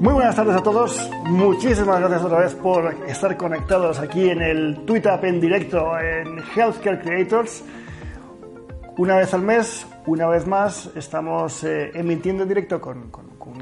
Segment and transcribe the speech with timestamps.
[0.00, 1.10] Muy buenas tardes a todos.
[1.24, 7.00] Muchísimas gracias otra vez por estar conectados aquí en el TweetUp en directo en Healthcare
[7.00, 7.64] Creators.
[8.98, 13.10] Una vez al mes, una vez más, estamos eh, emitiendo en directo con,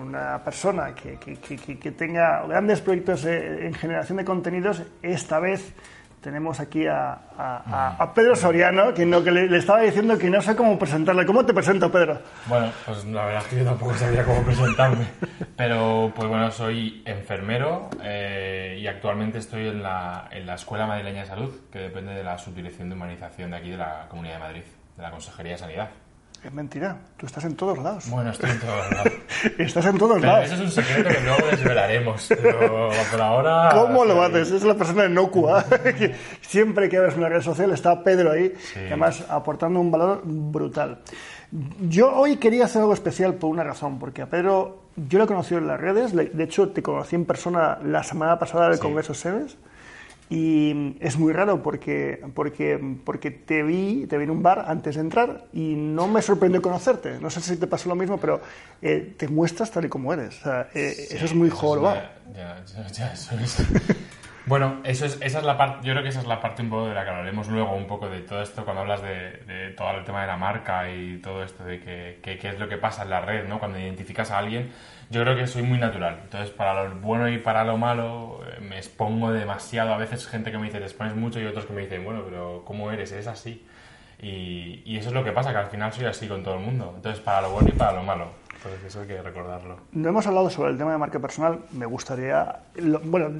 [0.02, 1.36] una persona que- que-
[1.78, 4.82] que tenga grandes proyectos eh, en generación de contenidos.
[5.02, 5.72] Esta vez
[6.24, 10.16] tenemos aquí a, a- a- a Pedro Soriano, que, no, que le, le estaba diciendo
[10.16, 11.27] que no sé cómo presentarle.
[11.27, 12.19] ¿Cómo te presento, Pedro?
[12.47, 15.05] Bueno, pues la verdad es que yo tampoco sabía cómo presentarme.
[15.55, 21.20] Pero, pues bueno, soy enfermero eh, y actualmente estoy en la, en la Escuela Madrileña
[21.20, 24.41] de Salud, que depende de la Subdirección de Humanización de aquí de la Comunidad de
[24.41, 24.62] Madrid,
[24.97, 25.88] de la Consejería de Sanidad.
[26.45, 28.11] Es mentira, tú estás en todos lados.
[28.11, 29.12] Bueno, estoy en todos lados.
[29.59, 30.45] Estás en todos Pero lados.
[30.47, 32.27] eso es un secreto que luego desvelaremos.
[32.28, 33.70] Pero por ahora.
[33.73, 34.50] ¿Cómo lo haces?
[34.50, 35.65] Es la persona inocua.
[36.42, 40.98] siempre que abres una red social está Pedro ahí, además aportando un valor brutal.
[41.81, 45.28] Yo hoy quería hacer algo especial por una razón, porque a Pedro yo lo he
[45.28, 48.83] conocido en las redes, de hecho te conocí en persona la semana pasada del Sí.
[48.83, 49.56] Congreso SEBES.
[50.30, 54.94] Y es muy raro porque, porque, porque te vi, te vi en un bar antes
[54.94, 57.19] de entrar y no me sorprendió conocerte.
[57.20, 58.41] No sé si te pasó lo mismo, pero
[58.81, 60.41] eh, te muestras tal y como eres.
[60.41, 62.00] O sea, eh, eso es muy Eso jorobado.
[62.34, 63.62] Ya, ya, ya, eso es.
[64.47, 66.69] Bueno, eso es, esa es la parte, yo creo que esa es la parte un
[66.69, 69.70] poco de la que hablaremos luego, un poco de todo esto, cuando hablas de, de
[69.75, 72.69] todo el tema de la marca y todo esto de que, que- qué es lo
[72.69, 73.59] que pasa en la red, ¿no?
[73.59, 74.70] Cuando identificas a alguien,
[75.10, 76.20] yo creo que soy muy natural.
[76.24, 79.94] Entonces, para lo bueno y para lo malo, eh, me expongo demasiado.
[79.94, 82.22] A veces gente que me dice, te expones mucho y otros que me dicen, bueno,
[82.25, 83.12] pero ¿cómo eres?
[83.12, 83.65] ¿Eres así?
[84.20, 86.60] Y, y eso es lo que pasa, que al final soy así con todo el
[86.60, 86.92] mundo.
[86.97, 88.28] Entonces, para lo bueno y para lo malo.
[88.62, 89.76] Pues eso hay que recordarlo.
[89.92, 91.59] No hemos hablado sobre el tema de marca personal.
[91.72, 92.60] Me gustaría.
[92.76, 93.31] lo- bueno,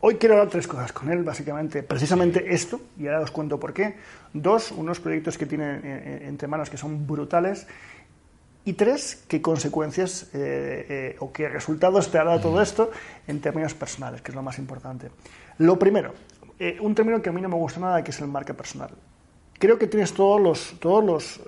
[0.00, 1.82] hoy quiero hablar tres cosas con él, básicamente.
[1.82, 3.96] Precisamente esto, y ahora os cuento por qué.
[4.32, 7.66] Dos, unos proyectos que tiene eh, eh, entre manos que son brutales.
[8.68, 12.90] Y tres, qué consecuencias eh, eh, o qué resultados te ha dado todo esto
[13.26, 15.08] en términos personales, que es lo más importante.
[15.56, 16.12] Lo primero,
[16.58, 18.90] eh, un término que a mí no me gusta nada, que es el marca personal.
[19.58, 21.40] Creo que tienes todos los, todos los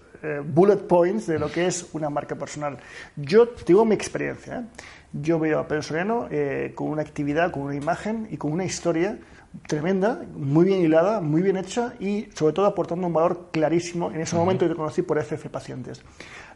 [0.47, 2.79] bullet points de lo que es una marca personal.
[3.17, 4.65] Yo digo mi experiencia.
[5.13, 6.27] Yo veo a Pedro Soriano
[6.75, 9.19] con una actividad, con una imagen y con una historia
[9.67, 14.11] tremenda, muy bien hilada, muy bien hecha y sobre todo aportando un valor clarísimo.
[14.11, 16.03] En ese momento yo te conocí por FF Pacientes.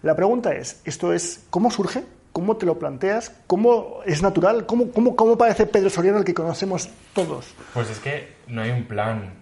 [0.02, 2.04] La pregunta es, ¿esto es cómo surge?
[2.32, 3.34] ¿Cómo te lo planteas?
[3.46, 4.66] ¿Cómo es natural?
[4.66, 7.54] ¿Cómo, cómo, cómo parece Pedro Soriano el que conocemos todos?
[7.72, 9.34] Pues es que no hay un plan.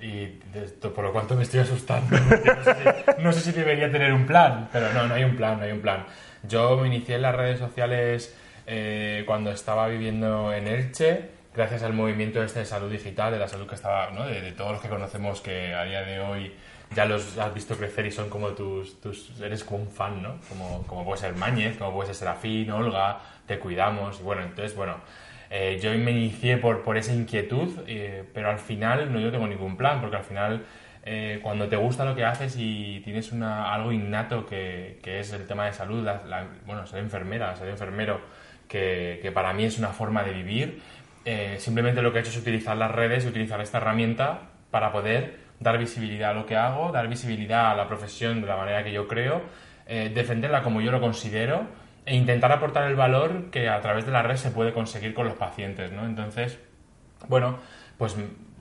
[0.00, 2.16] Y esto, por lo cual me estoy asustando.
[2.28, 5.24] porque No sé, si, no sé si debería tener un plan, pero no, no hay
[5.24, 6.04] un plan, no hay un plan.
[6.46, 8.34] Yo me inicié en las redes sociales
[8.66, 13.48] eh, cuando estaba viviendo en Elche, gracias al movimiento este de salud digital, de la
[13.48, 14.26] salud que estaba, ¿no?
[14.26, 16.52] de, de todos los que conocemos que a día de hoy
[16.94, 20.36] ya los has visto crecer y son como tus, tus eres como un fan, ¿no?
[20.48, 24.74] Como, como puede ser Mañez, como puede ser Serafín, Olga, Te Cuidamos, y bueno, entonces,
[24.74, 24.94] bueno,
[25.50, 29.46] eh, yo me inicié por, por esa inquietud, eh, pero al final no yo tengo
[29.46, 30.64] ningún plan, porque al final
[31.04, 35.30] eh, cuando te gusta lo que haces y tienes una, algo innato que, que es
[35.34, 38.20] el tema de salud, la- la- bueno, ser enfermera, ser enfermero,
[38.66, 40.82] que, que para mí es una forma de vivir,
[41.24, 44.92] eh, simplemente lo que he hecho es utilizar las redes y utilizar esta herramienta para
[44.92, 48.84] poder dar visibilidad a lo que hago, dar visibilidad a la profesión de la manera
[48.84, 49.42] que yo creo,
[49.86, 51.66] eh, defenderla como yo lo considero
[52.06, 55.26] e intentar aportar el valor que a través de la red se puede conseguir con
[55.26, 56.06] los pacientes, ¿no?
[56.06, 56.58] Entonces,
[57.26, 57.58] bueno,
[57.98, 58.16] pues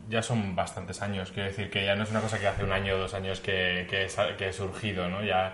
[0.10, 2.72] ya son bastantes años, quiero decir que ya no es una cosa que hace un
[2.72, 5.24] año o dos años que, que, he surgido, ¿no?
[5.24, 5.54] Ya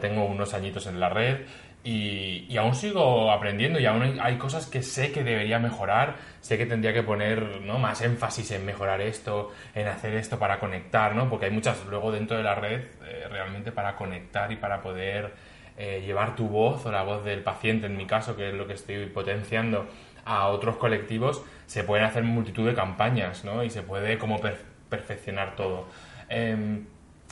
[0.00, 1.40] tengo unos añitos en la red
[1.84, 6.66] y, aún sigo aprendiendo y aún hay, cosas que sé que debería mejorar, sé que
[6.66, 7.78] tendría que poner ¿no?
[7.78, 11.28] más énfasis en mejorar esto, en hacer esto para conectar, ¿no?
[11.28, 15.32] Porque hay muchas luego dentro de la red eh, realmente para conectar y para poder
[15.76, 18.66] eh, llevar tu voz o la voz del paciente, en mi caso, que es lo
[18.66, 19.86] que estoy potenciando
[20.24, 23.64] a otros colectivos, se pueden hacer multitud de campañas, ¿no?
[23.64, 25.88] Y se puede como per- perfeccionar todo.
[26.28, 26.84] Em,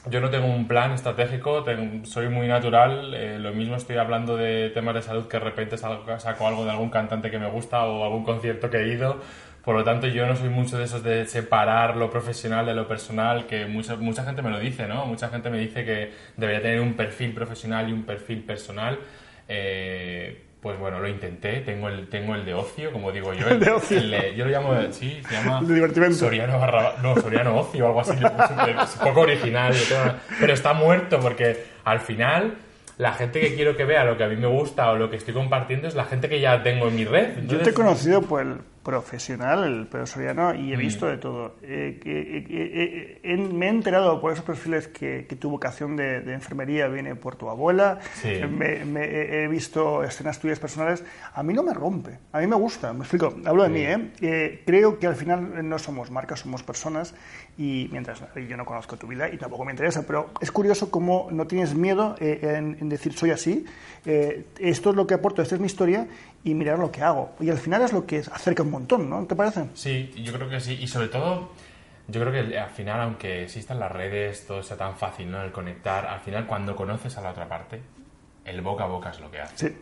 [0.09, 1.65] yo no tengo un plan estratégico,
[2.05, 5.77] soy muy natural, eh, lo mismo estoy hablando de temas de salud que de repente
[5.77, 9.21] saco algo de algún cantante que me gusta o algún concierto que he ido,
[9.63, 12.89] Por lo tanto, yo no soy mucho de esos de separar lo profesional de lo
[12.89, 15.05] personal, que mucha, mucha gente me lo dice, ¿no?
[15.05, 18.99] Mucha gente me dice que debería tener un perfil profesional y un perfil personal.
[19.49, 23.49] Eh, pues bueno, lo intenté, tengo el, tengo el de ocio, como digo yo.
[23.51, 23.99] El de ocio.
[23.99, 25.63] el yo lo llamo, sí, se llama...
[25.63, 26.17] De divertimento.
[26.17, 26.97] Soriano barra...
[27.03, 28.13] No, Soriano Ocio o algo así.
[28.13, 29.75] Es un poco original.
[30.39, 32.55] Pero está muerto porque al final
[32.99, 35.17] la gente que quiero que vea lo que a mí me gusta o lo que
[35.17, 37.47] estoy compartiendo es la gente que ya tengo en mi red.
[37.47, 40.81] Yo te he conocido por el profesional, el Pedro Soriano, y he Mm.
[40.81, 41.57] visto de todo.
[41.63, 46.33] Eh, eh, eh, me he enterado por esos perfiles que, que tu vocación de, de
[46.35, 47.99] enfermería viene por tu abuela.
[48.15, 48.41] Sí.
[48.51, 51.05] Me- me- he visto escenas tuyas personales.
[51.35, 52.93] A mí no me rompe, a mí me gusta.
[52.93, 54.11] Me explico, hablo de mí, ¿eh?
[54.23, 57.15] Eh, Creo que al final no somos marcas, somos personas.
[57.59, 61.29] Y mientras yo no conozco tu vida y tampoco me interesa, pero es curioso cómo
[61.31, 63.67] no tienes miedo eh, en, en decir soy así,
[64.59, 66.07] esto es lo que aporto, esta es mi historia
[66.43, 67.33] y mirar lo que hago.
[67.41, 69.27] Y al final es lo que acerca un montón, ¿no?
[69.27, 69.67] ¿Te parece?
[69.75, 70.79] Sí, yo creo que sí.
[70.81, 71.53] Y sobre todo,
[72.09, 75.43] yo creo que al final, aunque existan las redes, todo sea tan fácil, ¿no?
[75.43, 77.81] El conectar, al final cuando conoces a la otra parte,
[78.45, 79.69] el boca a boca es lo que hace.
[79.69, 79.77] Sí.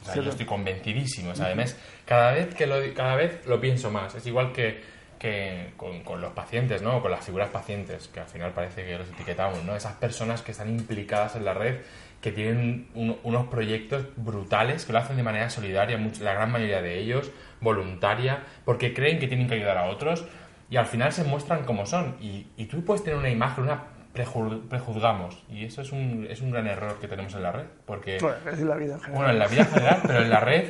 [0.00, 1.30] O sea, Sí, yo estoy convencidísimo.
[1.30, 4.14] O sea, además, cada vez, que lo, cada vez lo pienso más.
[4.14, 4.82] Es igual que,
[5.18, 7.00] que con, con los pacientes, ¿no?
[7.00, 9.74] Con las figuras pacientes, que al final parece que los etiquetamos, ¿no?
[9.74, 11.80] Esas personas que están implicadas en la red,
[12.24, 16.50] que tienen un- unos proyectos brutales, que lo hacen de manera solidaria, much- la gran
[16.50, 17.30] mayoría de ellos,
[17.60, 20.24] voluntaria, porque creen que tienen que ayudar a otros,
[20.70, 22.16] y al final se muestran como son.
[22.22, 23.82] Y, y tú puedes tener una imagen, una
[24.14, 27.66] prejuz- prejuzgamos, y eso es un, es un gran error que tenemos en la red,
[27.84, 28.16] porque...
[28.22, 29.16] Bueno, es la vida en general.
[29.18, 30.64] Bueno, en la vida en general, pero en la red,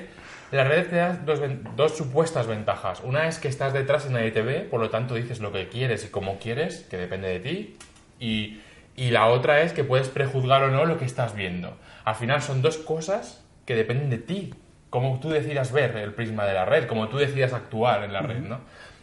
[0.50, 1.40] en la red te da dos,
[1.76, 3.00] dos supuestas ventajas.
[3.04, 5.68] Una es que estás detrás y nadie te ve, por lo tanto dices lo que
[5.68, 7.76] quieres y como quieres, que depende de ti.
[8.18, 8.60] Y,
[8.96, 11.76] y la otra es que puedes prejuzgar o no lo que estás viendo.
[12.04, 14.54] Al final son dos cosas que dependen de ti.
[14.90, 18.22] Cómo tú decidas ver el prisma de la red, cómo tú decidas actuar en la
[18.22, 18.60] red, ¿no?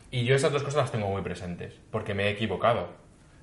[0.10, 2.90] Y yo esas dos cosas las tengo muy presentes, porque me he equivocado.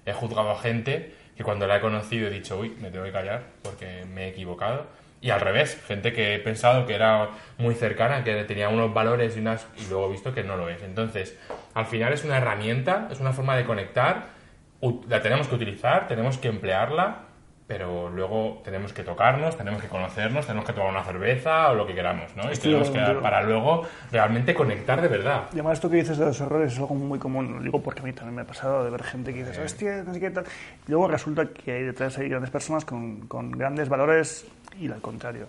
[0.06, 3.12] He juzgado a gente que cuando la he conocido he dicho, uy, me tengo que
[3.12, 4.86] callar porque me he equivocado.
[5.20, 9.36] Y al revés, gente que he pensado que era muy cercana, que tenía unos valores
[9.36, 10.82] y unas y luego he visto que no lo es.
[10.82, 11.36] Entonces,
[11.74, 14.37] al final es una herramienta, es una forma de conectar,
[15.08, 17.22] la tenemos que utilizar, tenemos que emplearla,
[17.66, 21.86] pero luego tenemos que tocarnos, tenemos que conocernos, tenemos que tomar una cerveza o lo
[21.86, 22.44] que queramos, ¿no?
[22.48, 23.20] Y Estoy tenemos de que contigo.
[23.20, 25.42] para luego realmente conectar de verdad.
[25.50, 28.00] Y además esto que dices de los errores es algo muy común, lo digo porque
[28.00, 30.30] a mí también me ha pasado de ver gente que dices, hostia, no sé qué
[30.30, 30.44] tal.
[30.86, 34.46] Y luego resulta que hay detrás hay grandes personas con, con grandes valores
[34.80, 35.48] y al contrario.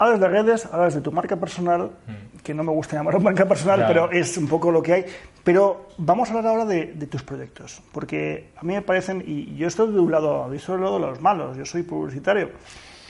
[0.00, 1.90] Hablas de redes, hablas de tu marca personal,
[2.42, 5.04] que no me gusta llamar marca personal, pero es un poco lo que hay.
[5.44, 9.54] Pero vamos a hablar ahora de, de tus proyectos, porque a mí me parecen, y
[9.56, 12.48] yo estoy de un lado, yo soy del lado de los malos, yo soy publicitario,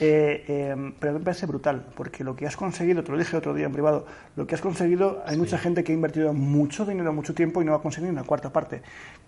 [0.01, 3.53] eh, eh, pero me parece brutal, porque lo que has conseguido, te lo dije otro
[3.53, 4.05] día en privado,
[4.35, 7.65] lo que has conseguido, hay mucha gente que ha invertido mucho dinero, mucho tiempo y
[7.65, 8.81] no ha conseguido una cuarta parte.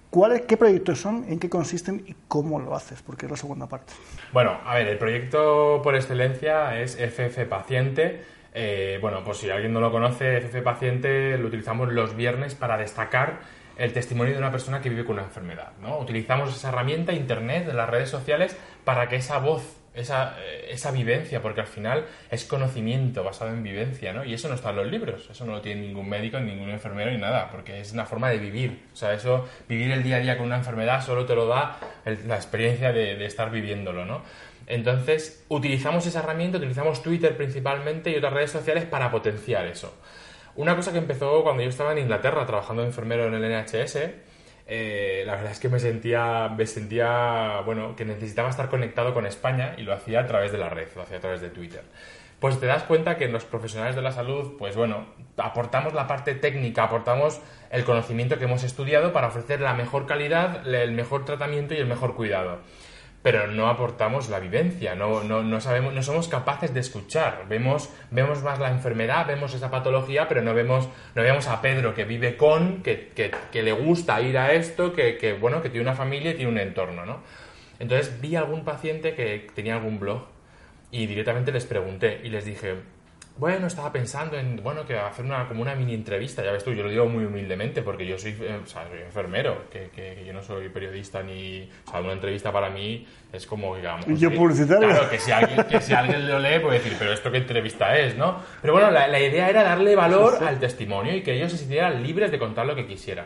[0.09, 3.01] ¿Cuáles, ¿Qué proyectos son, en qué consisten y cómo lo haces?
[3.01, 3.93] Porque es la segunda parte.
[4.31, 8.23] Bueno, a ver, el proyecto por excelencia es FF Paciente.
[8.53, 12.77] Eh, bueno, pues si alguien no lo conoce, FF Paciente lo utilizamos los viernes para
[12.77, 13.41] destacar
[13.77, 15.73] el testimonio de una persona que vive con una enfermedad.
[15.81, 15.99] ¿no?
[15.99, 20.91] Utilizamos esa herramienta, Internet, de las redes sociales, para que esa voz, esa, eh, esa
[20.91, 24.23] vivencia, porque al final es conocimiento basado en vivencia, ¿no?
[24.23, 27.11] Y eso no está en los libros, eso no lo tiene ningún médico, ningún enfermero
[27.11, 28.87] ni nada, porque es una forma de vivir.
[28.93, 31.77] O sea, eso, vivir el día a día con una enfermedad solo te lo da
[32.05, 34.23] la experiencia de, de estar viviéndolo, ¿no?
[34.65, 39.93] Entonces, utilizamos esa herramienta, utilizamos Twitter principalmente y otras redes sociales para potenciar eso.
[40.55, 43.97] Una cosa que empezó cuando yo estaba en Inglaterra trabajando de enfermero en el NHS,
[44.65, 49.25] eh, la verdad es que me sentía, me sentía, bueno, que necesitaba estar conectado con
[49.25, 51.83] España y lo hacía a través de la red, lo hacía a través de Twitter.
[52.39, 55.05] Pues te das cuenta que los profesionales de la salud, pues bueno,
[55.37, 57.39] aportamos la parte técnica, aportamos
[57.71, 61.87] el conocimiento que hemos estudiado para ofrecer la mejor calidad, el mejor tratamiento y el
[61.87, 62.59] mejor cuidado
[63.23, 67.45] pero no aportamos la vivencia, no, no, no sabemos, no somos capaces de escuchar.
[67.47, 71.95] Vemos, vemos más la enfermedad, vemos esa patología, pero no vemos, no vemos a Pedro
[71.95, 75.69] que vive con, que, que, que le gusta ir a esto, que, que, bueno, que
[75.69, 77.21] tiene una familia y tiene un entorno, ¿no?
[77.79, 80.25] Entonces vi algún paciente que tenía algún blog
[80.91, 82.75] y directamente les pregunté y les dije,
[83.35, 86.71] bueno, estaba pensando en, bueno, que hacer una, como una mini entrevista, ya ves tú,
[86.71, 90.13] yo lo digo muy humildemente porque yo soy, eh, o sea, soy enfermero, que, que-
[90.15, 94.07] que yo no soy periodista ni, o sea, una entrevista para mí es como, digamos...
[94.07, 94.87] Y yo sí, publicitario.
[94.87, 97.97] Claro, que si, alguien, que si alguien lo lee puede decir, pero esto qué entrevista
[97.97, 98.39] es, ¿no?
[98.61, 102.03] Pero bueno, la, la idea era darle valor al testimonio y que ellos se sintieran
[102.03, 103.25] libres de contar lo que quisieran.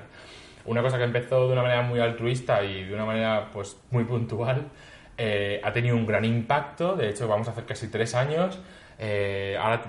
[0.64, 4.06] Una cosa que empezó de una manera muy altruista y de una manera, pues, muy
[4.06, 4.68] puntual
[5.18, 8.60] eh, ha tenido un gran impacto, de hecho vamos a hacer casi tres años.
[9.00, 9.82] Eh, ahora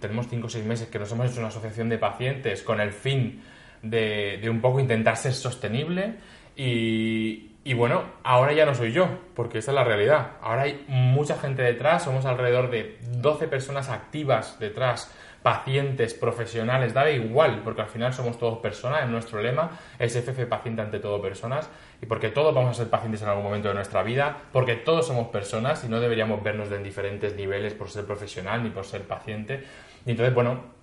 [0.00, 2.92] tenemos cinco o seis meses que nos hemos hecho una asociación de pacientes con el
[2.92, 3.42] fin
[3.82, 6.14] de, un poco intentar ser sostenible
[6.56, 10.32] y, y bueno, ahora ya no soy yo, porque esa es la realidad.
[10.40, 17.10] Ahora hay mucha gente detrás, somos alrededor de 12 personas activas detrás, pacientes, profesionales, da
[17.10, 21.22] igual, porque al final somos todos personas, en nuestro lema es FF paciente ante todo
[21.22, 21.70] personas,
[22.02, 25.06] y porque todos vamos a ser pacientes en algún momento de nuestra vida, porque todos
[25.06, 29.02] somos personas y no deberíamos vernos de diferentes niveles por ser profesional ni por ser
[29.02, 29.64] paciente.
[30.04, 30.78] Y entonces, bueno,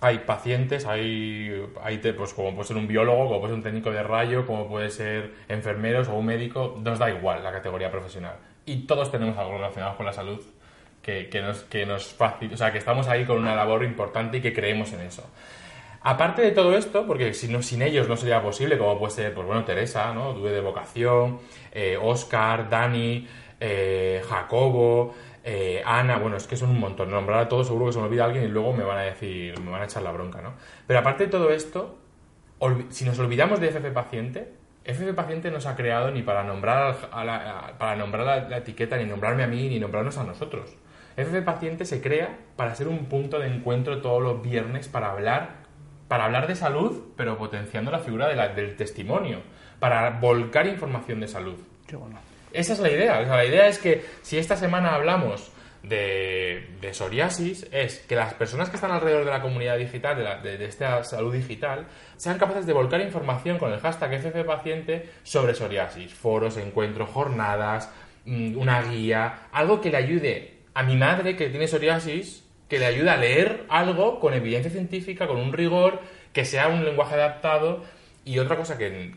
[0.00, 3.90] hay pacientes, hay, hay pues como puede ser un biólogo, como puede ser un técnico
[3.90, 8.36] de rayo, como puede ser enfermeros o un médico, nos da igual la categoría profesional.
[8.64, 10.40] Y todos tenemos algo relacionado con la salud
[11.02, 14.52] que, nos, que nos o sea, que estamos ahí con una labor importante y que
[14.52, 15.24] creemos en eso.
[16.02, 19.34] Aparte de todo esto, porque si no, sin ellos no sería posible, como puede ser,
[19.34, 20.32] pues bueno, Teresa, ¿no?
[20.32, 21.40] Due de vocación,
[21.72, 23.28] eh, Oscar, Dani,
[23.60, 25.14] eh, Jacobo,
[25.44, 27.10] eh, Ana, bueno, es que son un montón.
[27.10, 29.58] Nombrar a todos seguro que se me olvida alguien y luego me van a decir,
[29.60, 30.54] me van a echar la bronca, ¿no?
[30.86, 31.98] Pero aparte de todo esto,
[32.88, 34.52] si nos olvidamos de FF Paciente,
[34.84, 39.04] FF Paciente no se ha creado ni para nombrar, la, para nombrar la, etiqueta, ni
[39.04, 40.76] nombrarme a mí, ni nombrarnos a nosotros.
[41.16, 45.60] FF Paciente se crea para ser un punto de encuentro todos los viernes para hablar,
[46.08, 49.40] para hablar de salud, pero potenciando la figura del testimonio,
[49.78, 51.56] para volcar información de salud.
[51.86, 52.18] Qué bueno.
[52.52, 53.20] Esa es la idea.
[53.20, 55.52] la idea es que si esta semana hablamos
[55.82, 61.02] de, psoriasis, es que las personas que están alrededor de la comunidad digital, de, esta
[61.04, 61.86] salud digital,
[62.16, 66.12] sean capaces de volcar información con el hashtag FFPaciente sobre psoriasis.
[66.12, 67.90] Foros, encuentros, jornadas,
[68.24, 72.86] mm, una guía, algo que le ayude a mi madre que tiene psoriasis, que le
[72.86, 76.00] ayude a leer algo con evidencia científica, con un rigor,
[76.32, 77.82] que sea un lenguaje adaptado
[78.24, 79.14] y otra cosa que,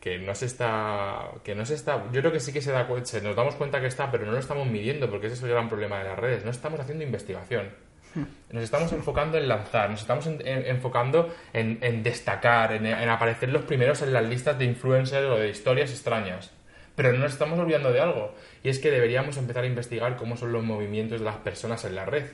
[0.00, 2.86] que, no se está, que no se está, yo creo que sí que se da
[3.02, 5.50] se nos damos cuenta que está, pero no lo estamos midiendo porque ese es el
[5.50, 6.44] gran problema de las redes.
[6.44, 7.70] No estamos haciendo investigación.
[8.50, 14.02] Nos estamos enfocando en lanzar, nos estamos enfocando en, destacar, en, en, aparecer los primeros
[14.02, 16.50] en las listas de influencers o de historias extrañas.
[16.94, 20.36] Pero no nos estamos olvidando de algo, y es que deberíamos empezar a investigar cómo
[20.36, 22.24] son los movimientos de las personas en la red.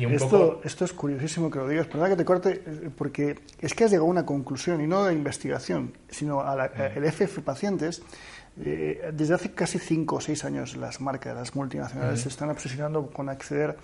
[0.00, 3.84] Esto, esto es curiosísimo que lo digas, perdona que te corte, eh, porque es que
[3.84, 8.02] has llegado a una conclusión, y no de investigación, sino a la, el FF Pacientes.
[8.62, 13.06] Eh, desde hace casi cinco o seis años las marcas, las multinacionales, se están obsesionando
[13.06, 13.76] con acceder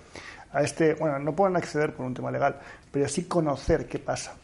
[0.51, 2.59] a este, bueno, no pueden acceder por un tema legal,
[2.91, 4.35] pero sí conocer qué pasa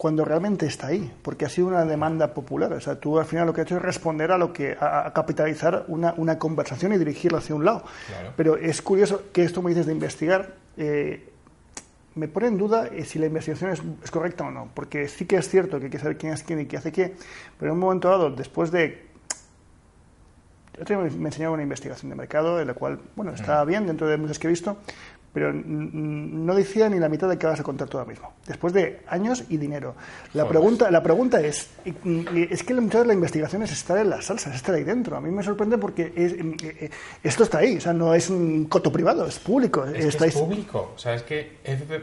[0.00, 2.72] cuando realmente está ahí, porque ha sido una demanda popular.
[2.72, 5.12] O sea, tú al final lo que has hecho es responder a lo que a,
[5.12, 7.84] capitalizar una, una, conversación y dirigirla hacia un lado.
[8.34, 10.54] Pero es curioso que esto me dices de investigar.
[10.78, 11.28] Eh,
[12.14, 15.36] me pone en duda eh, si la investigación es, correcta o no, porque sí que
[15.36, 17.14] es cierto que hay que saber quién es quién y qué hace qué,
[17.58, 19.10] pero en un momento dado, después de
[20.86, 24.16] yo me enseñaba una investigación de mercado, en la cual, bueno, estaba bien dentro de
[24.16, 24.78] muchas que he visto,
[25.32, 28.72] pero no decía ni la mitad de que vas a contar tú ahora mismo, después
[28.72, 29.94] de años y dinero.
[30.34, 34.22] La, pregunta, la pregunta es, es que muchas de la investigación es estar en la
[34.22, 35.16] salsa, es estar ahí dentro.
[35.16, 36.90] A mí me sorprende porque eh, eh,
[37.22, 39.84] esto está ahí, o sea, no es un coto privado, es público.
[39.84, 41.58] Es, es público, o sea, es que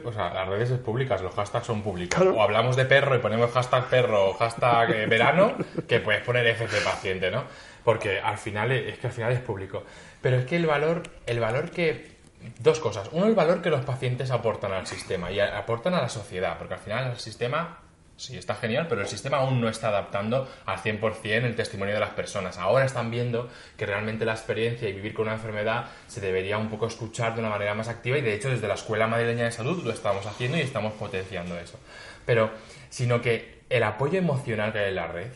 [0.05, 2.21] o sea, las redes son públicas, los hashtags son públicos.
[2.21, 5.53] O hablamos de perro y ponemos hashtag perro o hashtag eh, verano,
[5.87, 7.43] que puedes poner FP paciente, ¿no?
[7.83, 9.83] Porque al final es que al final es público.
[10.21, 12.16] Pero es que el valor, el valor que
[12.59, 13.09] dos cosas.
[13.11, 16.75] Uno, el valor que los pacientes aportan al sistema y aportan a la sociedad, porque
[16.75, 17.79] al final el sistema
[18.17, 21.99] sí está genial, pero el sistema aún no está adaptando al 100% el testimonio de
[21.99, 22.57] las personas.
[22.57, 26.69] Ahora están viendo que realmente la experiencia y vivir con una enfermedad se debería un
[26.69, 29.51] poco escuchar de una manera más activa y de hecho desde la Escuela Madrileña de
[29.51, 31.79] Salud lo estamos haciendo y estamos potenciando eso.
[32.25, 32.51] Pero,
[32.89, 35.31] sino que el apoyo emocional que hay en la red,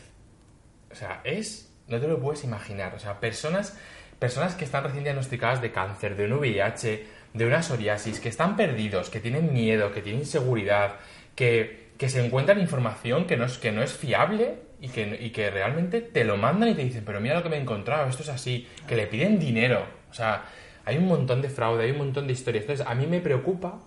[0.90, 3.78] o sea, es, no te lo puedes imaginar, o sea, personas
[4.22, 8.54] personas que están recién diagnosticadas de cáncer, de un VIH, de una psoriasis, que están
[8.54, 10.92] perdidos, que tienen miedo, que tienen inseguridad,
[11.34, 15.50] que, se encuentran información que no es, que no es fiable y que, y que
[15.50, 18.22] realmente te lo mandan y te dicen, pero mira lo que me he encontrado, esto
[18.22, 19.84] es así, que le piden dinero.
[20.08, 20.44] O sea,
[20.84, 22.62] hay un montón de fraude, hay un montón de historias.
[22.62, 23.80] Entonces, a mí me preocupa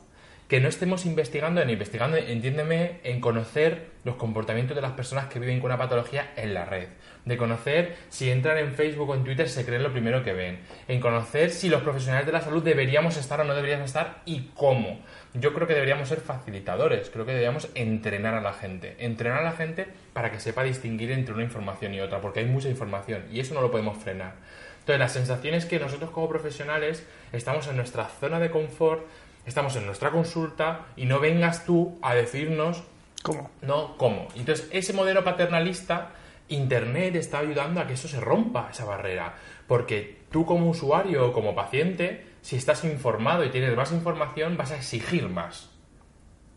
[0.49, 5.39] que no estemos investigando, en investigando, entiéndeme, en conocer los comportamientos de las personas que
[5.39, 6.89] viven con una patología en la red,
[7.25, 10.59] de conocer si entran en Facebook o en Twitter se creen lo primero que ven,
[10.87, 14.51] en conocer si los profesionales de la salud deberíamos estar o no deberíamos estar y
[14.53, 14.99] cómo.
[15.33, 19.43] Yo creo que deberíamos ser facilitadores, creo que deberíamos entrenar a la gente, entrenar a
[19.43, 23.25] la gente para que sepa distinguir entre una información y otra, porque hay mucha información
[23.31, 24.35] y eso no lo podemos frenar.
[24.79, 27.03] Entonces, la sensación es que nosotros como profesionales
[27.33, 29.03] estamos en nuestra zona de confort,
[29.47, 32.83] estamos en nuestra consulta y no vengas tú a decirnos
[33.23, 33.49] cómo.
[33.63, 34.27] No, cómo.
[34.35, 36.11] Entonces, ese modelo paternalista
[36.49, 39.35] Internet está ayudando a que eso se rompa, esa barrera.
[39.67, 44.71] Porque tú como usuario o como paciente, si estás informado y tienes más información, vas
[44.71, 45.71] a exigir más.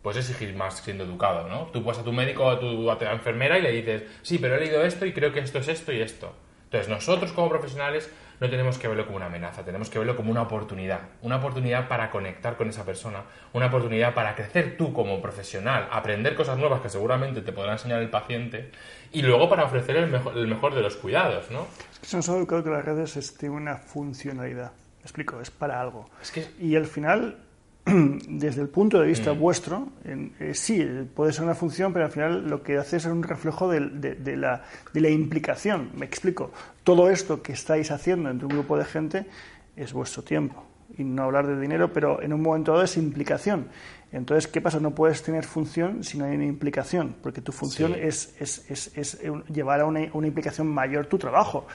[0.01, 1.65] Puedes exigir más siendo educado, ¿no?
[1.67, 4.37] Tú vas a tu médico o a tu, a tu enfermera y le dices, sí,
[4.37, 6.33] pero he leído esto y creo que esto es esto y esto.
[6.65, 10.31] Entonces nosotros como profesionales no tenemos que verlo como una amenaza, tenemos que verlo como
[10.31, 15.21] una oportunidad, una oportunidad para conectar con esa persona, una oportunidad para crecer tú como
[15.21, 18.71] profesional, aprender cosas nuevas que seguramente te podrá enseñar el paciente
[19.11, 21.67] y luego para ofrecer el mejor, el mejor de los cuidados, ¿no?
[22.01, 24.71] Es que nos ha educado que las redes es, tienen una funcionalidad.
[24.99, 26.09] Me explico, es para algo.
[26.21, 27.37] Es que- Y al final,
[28.29, 29.39] desde el punto de vista Mm.
[29.39, 33.05] vuestro, en- eh, sí, puede ser una función, pero al final lo que hace es
[33.05, 33.79] un reflejo de,
[34.15, 35.89] de la, de la implicación.
[35.97, 36.51] Me explico.
[36.83, 39.25] Todo esto que estáis haciendo entre un grupo de gente
[39.75, 40.63] es vuestro tiempo.
[40.97, 43.67] Y no hablar de dinero, pero en un momento dado es implicación.
[44.11, 44.79] Entonces, ¿qué pasa?
[44.79, 47.99] No puedes tener función si no hay una implicación, porque tu función Sí.
[48.01, 51.67] es, es, es, es un- llevar a una, una implicación mayor tu trabajo.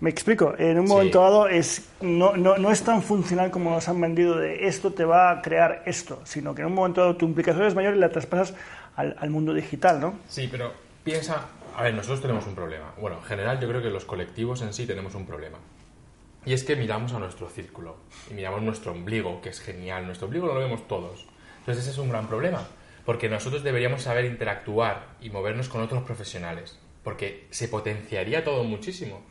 [0.00, 0.54] Me explico.
[0.58, 0.92] En un Sí.
[0.92, 4.92] momento dado es, no, no, no es tan funcional como nos han vendido de esto
[4.92, 7.96] te va a crear esto, sino que en un momento dado tu implicación es mayor
[7.96, 8.54] y la traspasas
[8.96, 10.14] al, al mundo digital, ¿no?
[10.28, 10.72] Sí, pero
[11.02, 11.46] piensa,
[11.76, 12.92] a ver, nosotros tenemos un problema.
[13.00, 15.56] Bueno, en general yo creo que los colectivos en sí tenemos un problema.
[16.44, 17.96] Y es que miramos a nuestro círculo
[18.30, 20.04] y miramos nuestro ombligo, que es genial.
[20.06, 21.26] Nuestro ombligo lo vemos todos.
[21.60, 22.66] Entonces ese es un gran problema,
[23.06, 29.22] porque nosotros deberíamos saber interactuar y movernos con otros profesionales, porque se potenciaría todo muchísimo.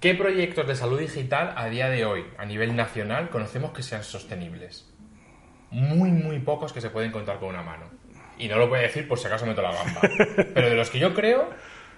[0.00, 4.04] ¿Qué proyectos de salud digital a día de hoy, a nivel nacional, conocemos que sean
[4.04, 4.86] sostenibles?
[5.70, 7.86] muy, muy pocos que se pueden contar con una mano.
[8.38, 10.00] Y no lo voy a decir por si acaso meto la gamba.
[10.54, 11.50] Pero de los que yo creo,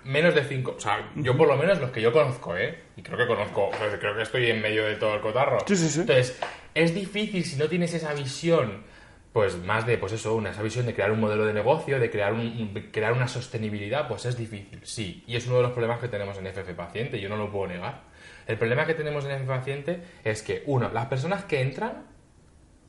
[0.05, 0.75] menos de cinco.
[0.77, 2.79] O sea, yo por lo menos los que yo conozco, ¿eh?
[2.97, 5.59] Y creo que conozco, creo que estoy en medio de todo el cotarro.
[5.67, 6.01] Sí, sí, sí.
[6.01, 6.39] Entonces,
[6.75, 8.85] es difícil si no tienes esa visión,
[9.33, 12.11] pues más de, pues eso, una, esa visión de crear un modelo de negocio, de
[12.11, 12.35] crear,
[12.91, 15.23] crear una sostenibilidad, pues es difícil, sí.
[15.27, 17.69] Y es uno de los problemas que tenemos en FF Paciente, yo no lo puedo
[17.69, 18.03] negar.
[18.47, 22.09] El problema que tenemos en FF Paciente es que, uno, las personas que entran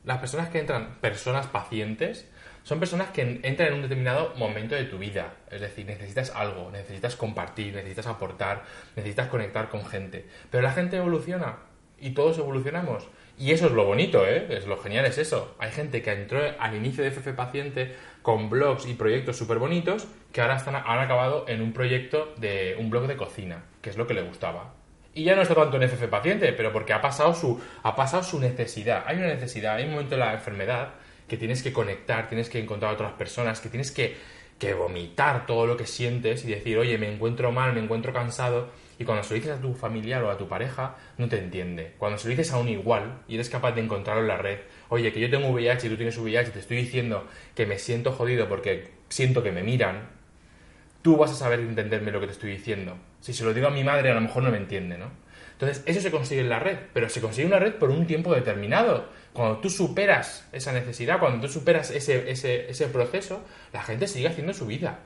[0.03, 2.27] las personas que entran, personas pacientes,
[2.63, 5.35] son personas que en- entran en un determinado momento de tu vida.
[5.51, 8.63] Es decir, necesitas algo, necesitas compartir, necesitas aportar,
[8.95, 10.25] necesitas conectar con gente.
[10.49, 11.57] Pero la gente evoluciona
[11.99, 13.09] y todos evolucionamos.
[13.37, 14.47] Y eso es lo bonito, ¿eh?
[14.49, 15.55] Es lo genial es eso.
[15.59, 20.07] Hay gente que entró al inicio de FF Paciente con blogs y proyectos súper bonitos
[20.31, 23.97] que ahora están, han acabado en un proyecto de un blog de cocina, que es
[23.97, 24.73] lo que le gustaba.
[25.13, 28.23] Y ya no está tanto en FF paciente, pero porque ha pasado su, ha pasado
[28.23, 29.03] su necesidad.
[29.07, 30.89] Hay una necesidad, hay un momento en la enfermedad
[31.27, 34.15] que tienes que conectar, tienes que encontrar a otras personas, que tienes que,
[34.57, 38.69] que vomitar todo lo que sientes y decir, oye, me encuentro mal, me encuentro cansado.
[39.01, 41.95] Y cuando se lo dices a tu familiar o a tu pareja, no te entiende.
[41.97, 44.59] Cuando se lo dices a un igual y eres capaz de encontrarlo en la red,
[44.89, 48.11] oye, que yo tengo VIH y tú tienes VIH, te estoy diciendo que me siento
[48.11, 50.07] jodido porque siento que me miran,
[51.01, 52.95] tú vas a saber entenderme lo que te estoy diciendo.
[53.21, 55.09] Si se lo digo a mi madre, a lo mejor no me entiende, ¿no?
[55.53, 58.05] Entonces, eso se consigue en la red, pero se consigue en la red por un
[58.05, 59.09] tiempo determinado.
[59.33, 64.27] Cuando tú superas esa necesidad, cuando tú superas ese, ese, ese proceso, la gente sigue
[64.27, 64.99] haciendo su vida.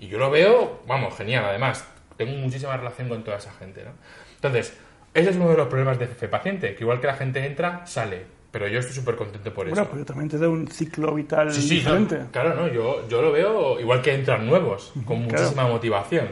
[0.00, 1.93] Y yo lo veo, vamos, genial, además.
[2.16, 3.90] Tengo muchísima relación con toda esa gente, ¿no?
[4.36, 4.76] Entonces,
[5.12, 7.86] ese es uno de los problemas de FF Paciente, que igual que la gente entra,
[7.86, 8.24] sale.
[8.50, 9.90] Pero yo estoy súper contento por Bueno, eso.
[9.92, 12.30] pero también te da un ciclo vital Sí, sí, no, diferente.
[12.30, 15.42] claro, no, yo, yo lo veo igual que entran nuevos, con Claro.
[15.42, 16.28] muchísima motivación.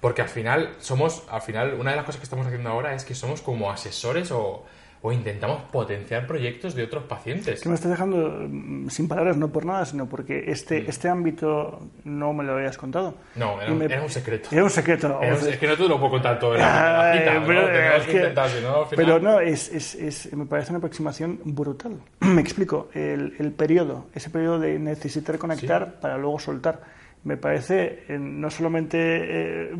[0.00, 3.04] Porque al final somos, al final, una de las cosas que estamos haciendo ahora es
[3.04, 4.64] que somos como asesores o,
[5.04, 7.60] o intentamos potenciar proyectos de otros pacientes.
[7.60, 11.80] Que me estás dejando mm, sin palabras, no por nada, sino porque este, este ámbito
[12.04, 13.16] no me lo habías contado.
[13.34, 13.38] Mm.
[13.40, 14.48] No, era, me- era un secreto.
[14.52, 15.18] Era un secreto.
[15.20, 17.46] Era un- es que no te lo puedo contar todo Ay, cita, ¿no?
[17.46, 20.78] pero, es que intentar, no, al final- pero no, es, es, es- me parece una
[20.78, 21.96] aproximación brutal.
[22.20, 26.80] Me explico, el, el periodo, ese periodo de necesitar conectar para luego soltar,
[27.24, 29.70] me parece eh, no solamente eh,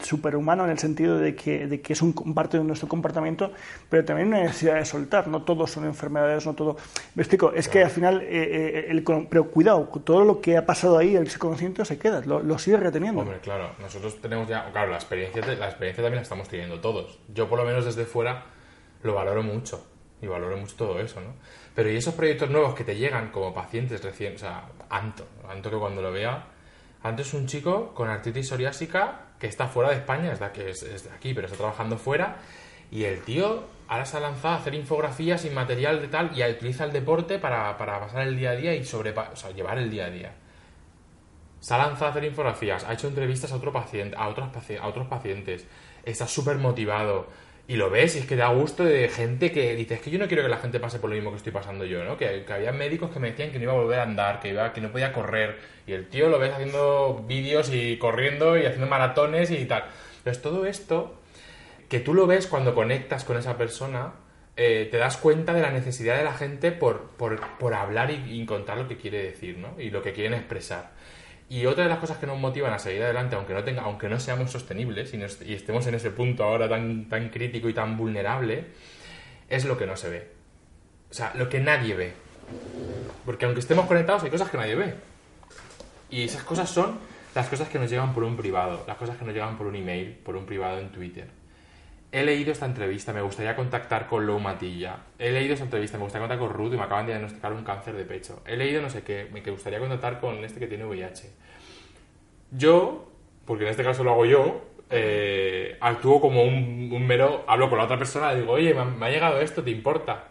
[0.00, 3.52] superhumano en el sentido de que, de que es un parte de nuestro comportamiento,
[3.88, 5.28] pero también una necesidad de soltar.
[5.28, 6.76] No todos son enfermedades, no todo.
[7.14, 10.66] Me explico, es que al final, eh, eh, el, pero cuidado, todo lo que ha
[10.66, 13.22] pasado ahí, el subconsciente se queda, lo, lo sigue reteniendo.
[13.22, 17.20] Hombre, claro, nosotros tenemos ya, claro, la experiencia, la experiencia también la estamos teniendo todos.
[17.32, 18.44] Yo por lo menos desde fuera
[19.02, 19.86] lo valoro mucho
[20.20, 21.34] y valoro mucho todo eso, ¿no?
[21.74, 25.70] Pero y esos proyectos nuevos que te llegan como pacientes recién, o sea, Anto, Anto
[25.70, 26.44] que cuando lo vea,
[27.02, 30.60] Anto es un chico con artritis psoriásica que está fuera de España, es de aquí,
[30.62, 32.36] es- aquí pero está trabajando fuera
[32.90, 36.42] y el tío ahora se ha lanzado a hacer infografías y material de tal y
[36.44, 39.78] utiliza el deporte para, para pasar el día a día y sobre, o sea, llevar
[39.78, 40.32] el día a día.
[41.60, 44.48] Se ha lanzado a hacer infografías, ha hecho entrevistas a, otro paciente, otros,
[44.80, 45.66] a otros pacientes,
[46.04, 47.26] está súper motivado,
[47.68, 50.18] Y lo ves y es que da gusto de gente que dice, es que yo
[50.18, 52.16] no quiero que la gente pase por lo mismo que estoy pasando yo, ¿no?
[52.16, 54.48] Que, que había médicos que me decían que no iba a volver a andar, que,
[54.48, 55.58] iba, que no podía correr.
[55.86, 59.84] Y el tío lo ves haciendo vídeos y corriendo y haciendo maratones y tal.
[60.18, 61.14] Entonces todo esto,
[61.88, 64.14] que tú lo ves cuando conectas con esa persona,
[64.56, 68.42] eh, te das cuenta de la necesidad de la gente por, por, por hablar y,
[68.42, 69.80] y contar lo que quiere decir, ¿no?
[69.80, 70.90] Y lo que quieren expresar.
[71.50, 74.08] Y otra de las cosas que nos motivan a seguir adelante, aunque no, tenga, aunque
[74.08, 78.66] no seamos sostenibles y, estemos en ese punto ahora tan, tan crítico y tan vulnerable,
[79.48, 80.28] es lo que no se ve.
[81.10, 82.12] O sea, lo que nadie ve.
[83.26, 84.94] Porque aunque estemos conectados, hay cosas que nadie ve.
[86.08, 87.00] Y esas cosas son
[87.34, 89.74] las cosas que nos llegan por un privado, las cosas que nos llegan por un
[89.74, 91.39] email, por un privado en Twitter.
[92.12, 94.96] He leído esta entrevista, me gustaría contactar con Lou Matilla.
[95.16, 97.62] He leído esta entrevista, me gustaría contactar con Ruth y me acaban de diagnosticar un
[97.62, 98.42] cáncer de pecho.
[98.46, 101.30] He leído no sé qué, me gustaría contactar con este que tiene VIH.
[102.50, 103.12] Yo,
[103.44, 107.78] porque en este caso lo hago yo, eh, actúo como un, un mero, hablo con
[107.78, 110.24] la otra persona digo, oye, me ha, me ha llegado esto, ¿te importa?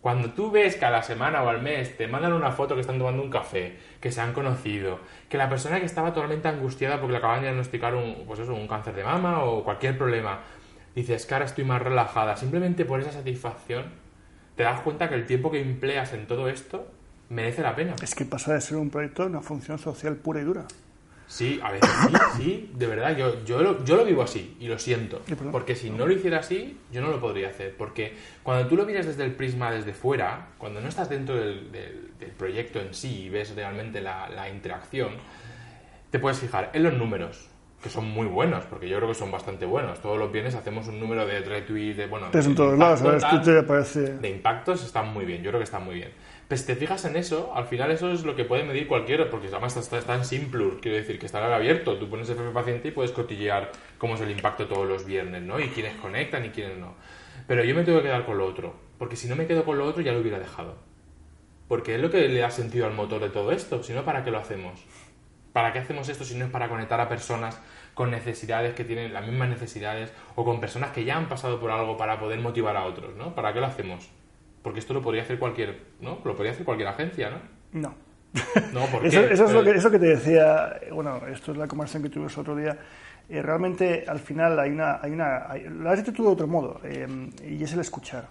[0.00, 2.80] Cuando tú ves que a la semana o al mes te mandan una foto que
[2.80, 6.98] están tomando un café, que se han conocido, que la persona que estaba totalmente angustiada
[6.98, 10.40] porque le acaban de diagnosticar un, pues eso, un cáncer de mama o cualquier problema,
[10.96, 13.84] dices que ahora estoy más relajada, simplemente por esa satisfacción,
[14.56, 16.90] te das cuenta que el tiempo que empleas en todo esto
[17.28, 17.94] merece la pena.
[18.02, 20.64] Es que pasa de ser un proyecto a una función social pura y dura.
[21.28, 24.68] Sí, a veces sí, sí, de verdad, yo, yo, lo, yo lo vivo así y
[24.68, 25.22] lo siento.
[25.50, 27.74] Porque si no lo hiciera así, yo no lo podría hacer.
[27.76, 31.72] Porque cuando tú lo miras desde el prisma desde fuera, cuando no estás dentro del,
[31.72, 35.14] del- del proyecto en sí y ves realmente la, la interacción,
[36.12, 37.48] te puedes fijar en los números,
[37.82, 40.00] que son muy buenos, porque yo creo que son bastante buenos.
[40.00, 43.02] Todos los viernes hacemos un número de retweets, de, bueno, Pero en de todos lados,
[43.02, 46.10] de impactos están muy bien, yo creo que están muy bien.
[46.48, 49.28] Pues si te fijas en eso, al final eso es lo que puede medir cualquiera,
[49.28, 51.98] porque además está, está en Simplur, quiero decir que está abierto.
[51.98, 55.58] Tú pones FF paciente y puedes cotillear cómo es el impacto todos los viernes, ¿no?
[55.58, 56.94] Y quiénes conectan y quiénes no.
[57.48, 59.76] Pero yo me tengo que quedar con lo otro, porque si no me quedo con
[59.76, 60.76] lo otro ya lo hubiera dejado.
[61.66, 64.22] Porque es lo que le da sentido al motor de todo esto, si no, ¿para
[64.22, 64.84] qué lo hacemos?
[65.56, 67.58] ¿Para qué hacemos esto si no es para conectar a personas
[67.94, 71.70] con necesidades que tienen las mismas necesidades o con personas que ya han pasado por
[71.70, 73.34] algo para poder motivar a otros, ¿no?
[73.34, 74.06] ¿Para qué lo hacemos?
[74.62, 76.18] Porque esto lo podría hacer cualquier, ¿no?
[76.26, 77.38] Lo podría hacer cualquier agencia, ¿no?
[77.72, 77.94] No.
[78.74, 79.06] No, ¿por qué?
[79.08, 82.02] Eso, eso es lo que, Eh, eso que te decía, bueno, esto es la conversación
[82.02, 82.76] que tuvimos otro día.
[83.30, 85.00] Eh, realmente, al final, hay una.
[85.00, 87.08] Hay una hay- lo has dicho tú de otro modo, eh,
[87.48, 88.28] y es el escuchar.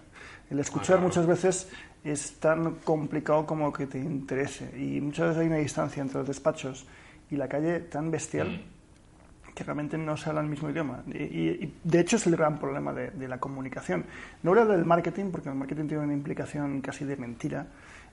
[0.48, 1.02] El escuchar claro.
[1.08, 1.72] muchas veces
[2.04, 4.70] es tan complicado como que te interese.
[4.78, 6.86] Y muchas veces hay una distancia entre los despachos
[7.30, 9.54] y la calle tan bestial Mm.
[9.54, 11.02] que realmente no se habla el mismo idioma.
[11.06, 14.04] Y, y- y, de hecho es el gran problema de, de la comunicación.
[14.42, 17.66] No hablo del marketing, porque el marketing tiene una implicación casi de mentira,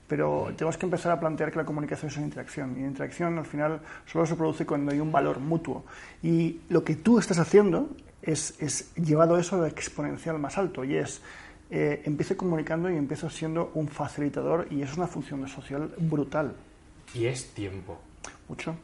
[0.08, 2.74] pero tenemos que empezar a plantear que la comunicación es una interacción.
[2.78, 5.84] Y la interacción al final solo se produce cuando hay un valor mutuo.
[6.22, 7.90] Y lo que tú estás haciendo
[8.22, 11.20] es, es llevado eso al exponencial más alto, y es...
[11.70, 16.54] Eh, empiezo comunicando y empiezo siendo un facilitador y es una función social brutal.
[17.14, 17.98] Y es tiempo.
[18.48, 18.76] Mucho.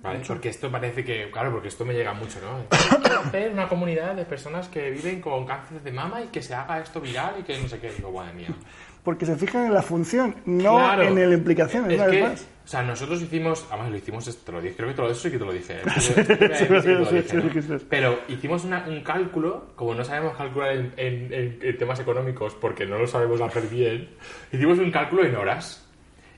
[0.00, 0.20] ¿Vale?
[0.26, 2.64] Porque esto parece que, claro, porque esto me llega mucho, ¿no?
[3.28, 6.78] Hacer una comunidad de personas que viven con cáncer de mama y que se haga
[6.80, 7.90] esto viral y que no sé qué.
[7.90, 8.48] Digo, madre mía.
[9.02, 11.02] Porque se fijan en la función, no Claro.
[11.02, 12.46] en la implicación, Es que, más.
[12.64, 15.20] o sea, nosotros hicimos, además lo hicimos, te lo dije, creo que te lo, eso
[15.22, 15.80] sí que te lo dije.
[15.84, 17.82] ¿eh?
[17.88, 22.54] Pero hicimos una- un cálculo, como no sabemos calcular en, en- en- en temas económicos
[22.54, 24.10] porque no lo sabemos hacer bien,
[24.52, 25.84] hicimos un cálculo en horas.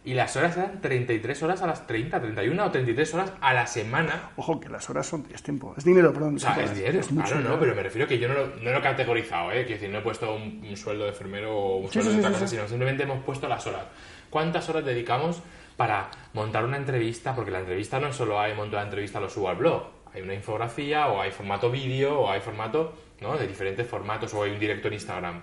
[0.03, 3.67] Y las horas eran 33 horas a las 30, 31 o 33 horas a la
[3.67, 4.31] semana.
[4.37, 6.37] Ojo, que las horas son es tiempo, es dinero, perdón.
[6.37, 7.61] O sea, es dinero, mucho claro, no, dinero.
[7.61, 9.65] pero me refiero que yo no lo, no lo he categorizado, ¿eh?
[9.67, 12.17] Quiero decir, no he puesto un, un sueldo de enfermero o un Sí, sueldo sí,
[12.17, 13.83] de otra sí, cosa, sino simplemente hemos puesto las horas.
[14.31, 15.43] ¿Cuántas horas dedicamos
[15.77, 17.35] para montar una entrevista?
[17.35, 19.83] Porque la entrevista no es solo hay monto la entrevista, lo subo al blog.
[20.15, 23.37] Hay una infografía, o hay formato vídeo, o hay formato, ¿no?
[23.37, 25.43] De diferentes formatos, o hay un directo en Instagram.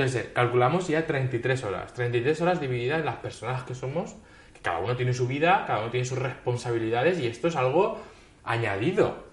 [0.00, 1.92] Entonces, eh, calculamos ya 33 horas.
[1.92, 4.16] 33 horas divididas en las personas que somos,
[4.54, 8.00] que cada uno tiene su vida, cada uno tiene sus responsabilidades, y esto es algo
[8.44, 9.28] añadido.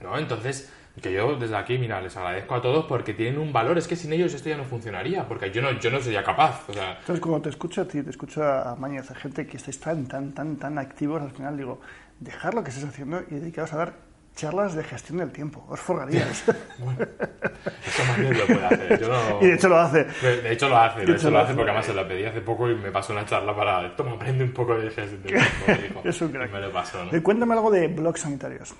[0.00, 0.16] ¿No?
[0.16, 3.76] Entonces, que yo desde aquí, mira, les agradezco a todos porque tienen un valor.
[3.76, 6.64] Es que sin ellos esto ya no funcionaría, porque yo no, yo no sería capaz.
[6.68, 10.06] Entonces, cuando te escucho a ti, te escucho a Mañez, a gente que estáis tan,
[10.06, 11.80] tan, tan, tan activos, al final digo,
[12.20, 14.07] dejar lo que estáis haciendo y dedicaros a dar
[14.38, 15.64] charlas de gestión del tiempo.
[15.68, 16.44] Os forraríais.
[16.48, 19.00] eso más bien lo puede hacer.
[19.00, 19.38] Yo no...
[19.42, 20.04] y de hecho lo hace.
[20.04, 22.40] De hecho lo hace, de, De hecho lo hace porque además se la pedí hace
[22.40, 25.48] poco y me pasó una charla para toma, aprende un poco de gestión del tiempo",
[25.66, 26.02] me dijo.
[26.04, 26.50] Es un crack.
[26.50, 27.12] Y me lo pasó, ¿no?
[27.12, 28.74] Eh, Cuéntame algo de blogs sanitarios.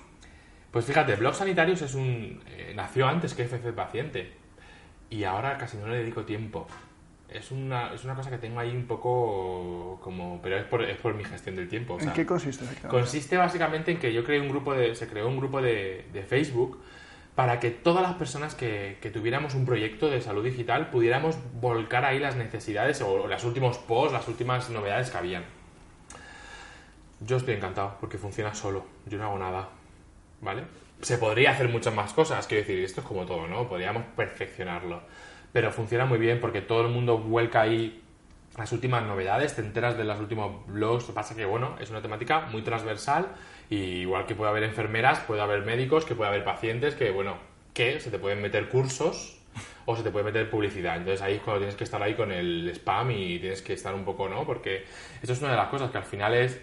[0.71, 4.31] Pues fíjate, Blog Sanitarios es un eh, nació antes que FF Paciente
[5.09, 6.67] y ahora casi no le dedico tiempo.
[7.31, 10.41] Es una, es una cosa que tengo ahí un poco como...
[10.41, 11.95] Pero es por, es por mi gestión del tiempo.
[11.95, 12.65] o ¿En qué consiste?
[12.87, 16.23] Consiste básicamente en que yo creé un grupo de, se creó un grupo de, de
[16.23, 16.81] Facebook
[17.35, 22.03] para que todas las personas que, que tuviéramos un proyecto de salud digital pudiéramos volcar
[22.03, 25.45] ahí las necesidades o, o los últimos posts, las últimas novedades que habían.
[27.21, 29.69] Yo estoy encantado porque funciona solo, yo no hago nada,
[30.41, 30.63] ¿vale?
[31.01, 33.69] Se podría hacer muchas más cosas, quiero decir, esto es como todo, ¿no?
[33.69, 35.01] Podríamos perfeccionarlo,
[35.51, 38.01] pero funciona muy bien porque todo el mundo vuelca ahí
[38.57, 42.41] las últimas novedades, te enteras de los últimos blogs, pasa que, bueno, es una temática
[42.51, 43.27] muy transversal
[43.69, 47.37] y igual que puede haber enfermeras, puede haber médicos, que puede haber pacientes, que, bueno,
[47.73, 49.39] que se te pueden meter cursos
[49.85, 50.97] o se te puede meter publicidad.
[50.97, 53.93] Entonces ahí es cuando tienes que estar ahí con el spam y tienes que estar
[53.93, 54.45] un poco, ¿no?
[54.45, 54.83] Porque
[55.21, 56.61] esto es una de las cosas que al final es...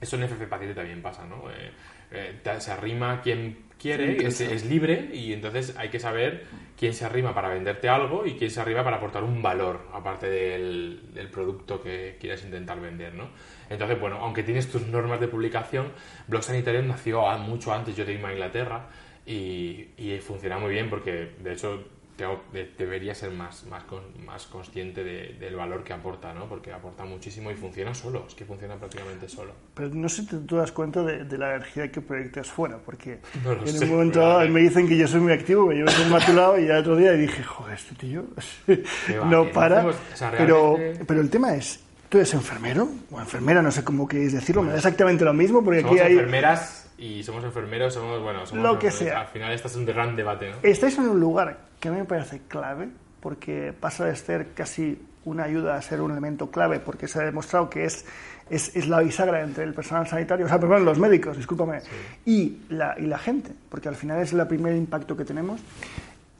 [0.00, 1.50] Eso en FF Paciente también pasa, ¿no?
[1.50, 1.70] Eh,
[2.10, 6.44] eh, se arrima quien quiere, es, es libre y entonces hay que saber
[6.76, 10.28] quién se arrima para venderte algo y quién se arrima para aportar un valor aparte
[10.28, 13.30] del, del producto que quieras intentar vender, ¿no?
[13.70, 15.92] Entonces, bueno, aunque tienes tus normas de publicación,
[16.28, 18.88] Blog Sanitarium nació mucho antes yo de irme a Inglaterra
[19.24, 21.84] y, y funciona muy bien porque, de hecho,
[22.20, 26.46] tengo- de- debería ser más, más, con- más consciente de- del valor que aporta, ¿no?
[26.46, 29.52] Porque aporta muchísimo y funciona solo, es que funciona prácticamente solo.
[29.74, 33.18] Pero no sé si tú das cuenta de, de la energía que proyectas fuera, porque
[33.44, 36.10] No en sé, un momento dado me dicen que yo soy muy activo, yo soy
[36.10, 38.24] matulado y ya otro día dije, joder, este tío
[39.26, 39.78] no para.
[39.78, 43.62] hacemos- o sea, pero, realmente- pero el tema es, ¿tú eres enfermero o enfermera?
[43.62, 46.12] No sé cómo queréis decirlo, me da exactamente lo mismo, porque aquí hay...
[46.12, 49.22] enfermeras y somos enfermeros, somos, bueno, somos Lo que sea.
[49.22, 50.56] Al final este es un gran debate, ¿no?
[50.62, 52.88] Estáis en un lugar que a mí me parece clave,
[53.20, 57.24] porque pasa de ser casi una ayuda a ser un elemento clave, porque se ha
[57.24, 58.06] demostrado que es,
[58.48, 61.80] es, es la bisagra entre el personal sanitario, o sea, perdón, los médicos, discúlpame,
[62.24, 65.60] y, la, y la gente, porque al final es el primer impacto que tenemos.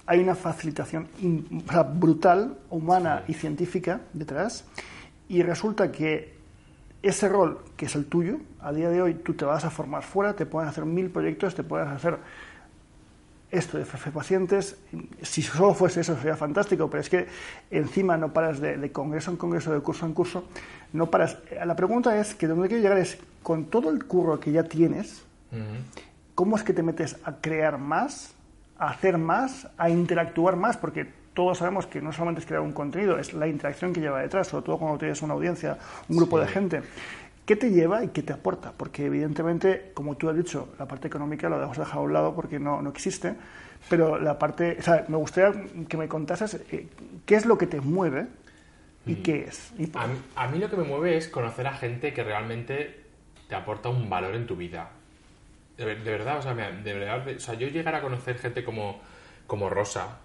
[0.06, 4.64] Hay una facilitación in- o sea, brutal, humana y científica detrás,
[5.28, 6.34] y resulta que
[7.02, 10.02] ese rol, que es el tuyo, a día de hoy tú te vas a formar
[10.02, 12.18] fuera, te pueden hacer mil proyectos, te puedes hacer
[13.50, 14.76] esto de pacientes,
[15.22, 17.26] si solo fuese eso sería fantástico, pero es que
[17.70, 20.44] encima no paras de, de congreso en congreso, de curso en curso,
[20.92, 21.38] no paras.
[21.64, 25.24] La pregunta es que donde quiero llegar es, con todo el curro que ya tienes,
[26.34, 28.34] ¿cómo es que te metes a crear más,
[28.78, 30.76] a hacer más, a interactuar más?
[30.76, 34.20] Porque todos sabemos que no solamente es crear un contenido, es la interacción que lleva
[34.20, 36.82] detrás, sobre todo cuando tienes una audiencia, un grupo de gente.
[37.50, 38.70] ¿Qué te lleva y qué te aporta?
[38.76, 42.32] Porque evidentemente, como tú has dicho, la parte económica lo hemos dejado a un lado
[42.32, 43.34] porque no, no existe,
[43.88, 46.86] pero la parte, o sea, me gustaría que me contases eh,
[47.26, 48.28] qué es lo que te mueve
[49.04, 49.72] y qué es.
[49.76, 53.00] Y A mí, a mí lo que me mueve es conocer a gente que realmente
[53.48, 54.90] te aporta un valor en tu vida.
[55.76, 58.00] De, ver- de verdad, o sea, me- de verdad, de- o sea, yo llegar a
[58.00, 59.00] conocer gente como,
[59.48, 60.18] como Rosa,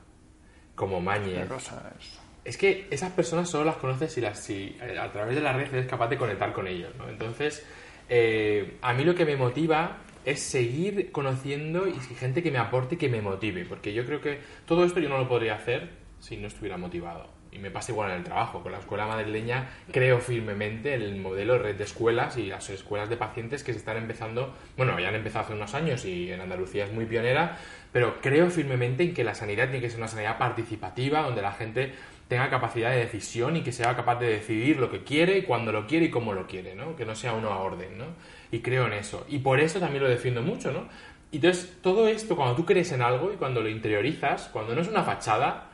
[0.76, 4.98] como Mañez, Rosa, es- es que esas personas solo las conoces si, las, si eh,
[5.00, 7.10] a través de la red eres capaz de conectar con ellos, ¿no?
[7.10, 7.66] Entonces,
[8.08, 12.96] eh, a mí lo que me motiva es seguir conociendo y gente que me aporte
[12.96, 15.90] y que me motive, porque yo creo que todo esto yo no lo podría hacer
[16.20, 17.34] si no estuviera motivado.
[17.52, 18.62] Y me pasa igual en el trabajo.
[18.62, 22.70] Con la escuela madrileña creo firmemente en el modelo de red de escuelas y las
[22.70, 26.34] escuelas de pacientes que se están empezando, bueno, ya han empezado hace unos años y
[26.34, 27.58] en Andalucía es muy pionera,
[27.94, 31.54] pero creo firmemente en que la sanidad tiene que ser una sanidad participativa, donde la
[31.54, 31.94] gente
[32.28, 35.86] tenga capacidad de decisión y que sea capaz de decidir lo que quiere, cuando lo
[35.86, 36.96] quiere y cómo lo quiere, ¿no?
[36.96, 38.06] Que no sea uno a orden, ¿no?
[38.52, 39.26] Y creo en eso.
[39.30, 40.88] Y por eso también lo defiendo mucho, ¿no?
[41.32, 44.82] Y Entonces, todo esto, cuando tú crees en algo y cuando lo interiorizas, cuando no
[44.82, 45.70] es una fachada,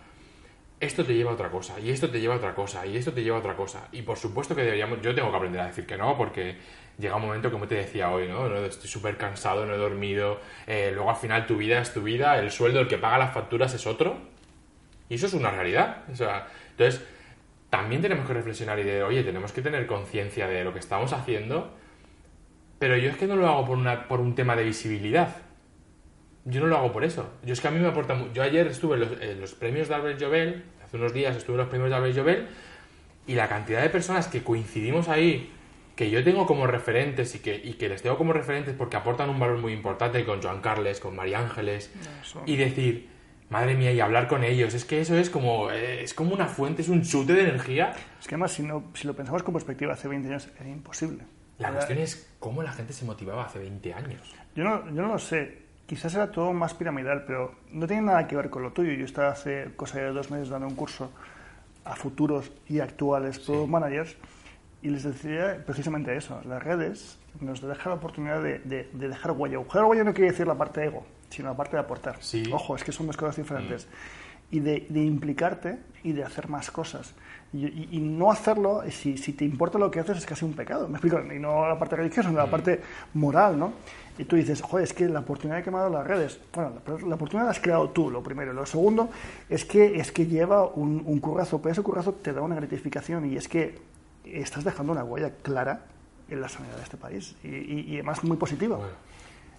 [0.80, 3.14] esto te lleva a otra cosa, y esto te lleva a otra cosa, y esto
[3.14, 3.88] te lleva a otra cosa.
[3.92, 6.56] Y por supuesto que deberíamos, yo tengo que aprender a decir que no, porque
[6.98, 8.28] llega un momento, como te decía hoy.
[8.28, 12.02] No, Estoy súper cansado, no he dormido, eh, luego al final tu vida es tu
[12.02, 14.18] vida, el sueldo, el que paga las facturas es otro,
[15.12, 16.04] y eso es una realidad.
[16.12, 17.06] O sea, entonces,
[17.70, 21.12] también tenemos que reflexionar y de, oye, tenemos que tener conciencia de lo que estamos
[21.14, 21.74] haciendo,
[22.80, 25.36] pero yo es que no lo hago por, una, por un tema de visibilidad.
[26.46, 27.30] Yo no lo hago por eso.
[27.44, 29.54] Yo es que a mí me aporta mu- Yo ayer estuve en los, en los
[29.54, 32.48] premios de Albert Jovel, hace unos días estuve en los premios de Albert Jovel,
[33.28, 35.52] y la cantidad de personas que coincidimos ahí,
[35.96, 39.30] que yo tengo como referentes y que, y que les tengo como referentes porque aportan
[39.30, 41.92] un valor muy importante con Joan Carles, con María Ángeles,
[42.48, 43.10] y decir,
[43.52, 46.48] madre mía, y hablar con ellos, es que eso es como, eh, es como una
[46.48, 47.94] fuente, es un chute de energía.
[48.20, 51.24] Es que además, si, no, si lo pensamos con perspectiva hace 20 años, era imposible.
[51.60, 54.22] La Era- cuestión es cómo la gente se motivaba hace 20 años.
[54.56, 55.60] Yo no, yo no lo sé.
[55.86, 58.94] Quizás era todo más piramidal, pero no tiene nada que ver con lo tuyo.
[58.94, 61.12] Yo estaba hace cosa de dos meses dando un curso
[61.84, 64.16] a futuros y actuales product managers
[64.82, 66.40] y les decía precisamente eso.
[66.46, 69.58] Las redes nos dejan la oportunidad de, de- de dejar huella.
[69.60, 72.18] Dejar huella no quiere decir la parte ego, sino la parte de aportar.
[72.22, 72.44] Sí.
[72.54, 73.88] Ojo, es que son dos cosas diferentes.
[74.54, 77.14] y de, de implicarte y de hacer más cosas.
[77.54, 80.52] Y, y- y no hacerlo, si, si te importa lo que haces, es casi un
[80.54, 80.90] pecado.
[80.90, 82.82] Me explico, y no la parte religiosa, sino la parte
[83.14, 83.72] moral, ¿no?
[84.18, 86.74] Y tú dices, joder, es que la oportunidad que me ha dado las redes, bueno,
[86.86, 88.52] la, la oportunidad la has creado tú, lo primero.
[88.52, 89.10] Lo segundo
[89.50, 93.32] es que, es que lleva un, un currazo, pero ese currazo te da una gratificación
[93.32, 93.80] y es que
[94.26, 95.86] estás dejando una huella clara
[96.28, 98.78] en la sanidad de este país y, y- y además muy positiva.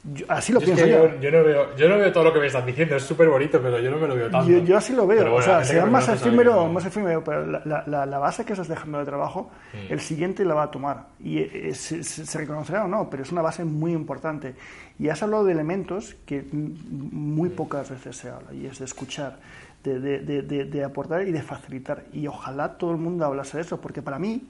[0.05, 1.21] Yo- así lo Yo es pienso que yo.
[1.21, 3.61] yo, no veo, yo no veo todo lo que me estás diciendo, es súper bonito,
[3.63, 4.51] pero yo no me lo veo tanto.
[4.51, 5.21] Yo, yo así lo veo.
[5.23, 8.67] Bueno, o sea, será más efímero, más efímero, pero la, la- la- base que estás
[8.67, 9.93] dejando de trabajo, Mm.
[9.93, 11.07] el siguiente la va a tomar.
[11.21, 14.57] Y eh, se, se- se reconocerá o no, pero es una base muy importante.
[14.99, 17.53] Y has hablado de elementos que muy Mm.
[17.53, 19.37] pocas veces se habla, y es de escuchar,
[19.85, 22.03] de, de- de- de- de aportar y de facilitar.
[22.13, 24.43] Y ojalá todo el mundo hablase de eso, porque para mí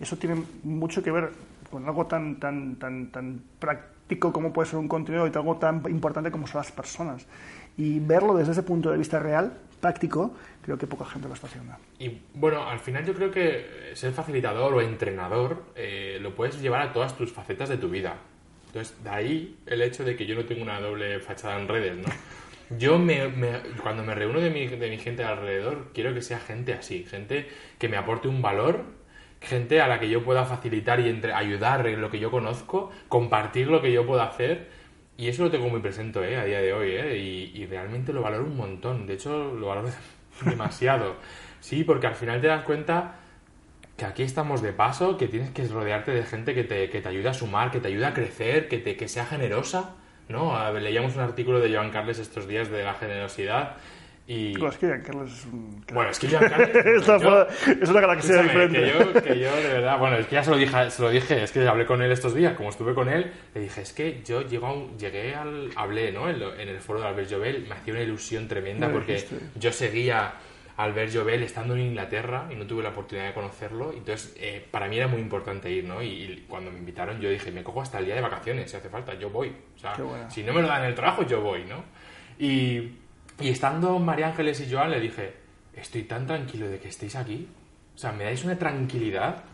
[0.00, 1.30] eso tiene mucho que ver
[1.72, 5.82] con algo tan, tan, tan, tan práctico como puede ser un contenido y algo tan
[5.88, 7.26] importante como son las personas.
[7.76, 11.46] Y verlo desde ese punto de vista real, práctico, creo que poca gente lo está
[11.46, 11.74] haciendo.
[11.98, 16.82] Y bueno, al final yo creo que ser facilitador o entrenador eh, lo puedes llevar
[16.82, 18.16] a todas tus facetas de tu vida.
[18.66, 21.96] Entonces, de ahí el hecho de que yo no tengo una doble fachada en redes,
[21.96, 22.12] ¿no?
[22.78, 23.28] Yo me-
[23.82, 27.48] cuando me reúno de mi, de mi gente alrededor, quiero que sea gente así, gente
[27.78, 28.84] que me aporte un valor,
[29.42, 32.90] gente a la que yo pueda facilitar y entre, ayudar en lo que yo conozco,
[33.08, 34.68] compartir lo que yo pueda hacer.
[35.16, 36.36] Y eso lo tengo muy presente ¿eh?
[36.36, 37.16] a día de hoy, ¿eh?
[37.18, 39.06] y, realmente lo valoro un montón.
[39.06, 39.88] De hecho, lo valoro
[40.44, 41.16] demasiado.
[41.60, 43.16] Sí, porque al final te das cuenta
[43.96, 47.08] que aquí estamos de paso, que tienes que rodearte de gente que te, que te
[47.08, 49.96] ayude a sumar, que te ayude a crecer, que, te, que sea generosa.
[50.28, 50.72] ¿no?
[50.72, 53.76] Leíamos un artículo de Joan Carles estos días de la generosidad
[54.34, 54.52] y...
[54.56, 55.84] Bueno, es que Carlos es un...
[55.92, 57.48] Bueno, es que fuera-
[57.80, 58.80] es una galaxia diferente.
[58.80, 61.10] Que yo, que yo, de verdad, bueno, es que ya se lo, dije, se lo
[61.10, 63.92] dije, es que hablé con él estos días, como estuve con él, le dije, es
[63.92, 66.30] que yo llego a un- llegué al, hablé, ¿no?
[66.30, 69.14] En, lo- en el foro de Albert Jovel, me hacía una ilusión tremenda Me porque
[69.14, 69.36] dijiste.
[69.56, 70.32] yo seguía
[70.78, 74.88] Albert Jovel estando en Inglaterra y no tuve la oportunidad de conocerlo, entonces eh, para
[74.88, 76.02] mí era muy importante ir, ¿no?
[76.02, 78.78] Y, y cuando me invitaron yo dije, me cojo hasta el día de vacaciones, si
[78.78, 80.30] hace falta, yo voy, o sea, bueno.
[80.30, 81.84] si no me lo dan en el trabajo, yo voy, ¿no?
[82.38, 82.92] Y,
[83.40, 85.34] y estando María Ángeles y Joan le dije,
[85.74, 87.48] estoy tan tranquilo de que estéis aquí.
[87.94, 89.44] O sea, me dais una tranquilidad.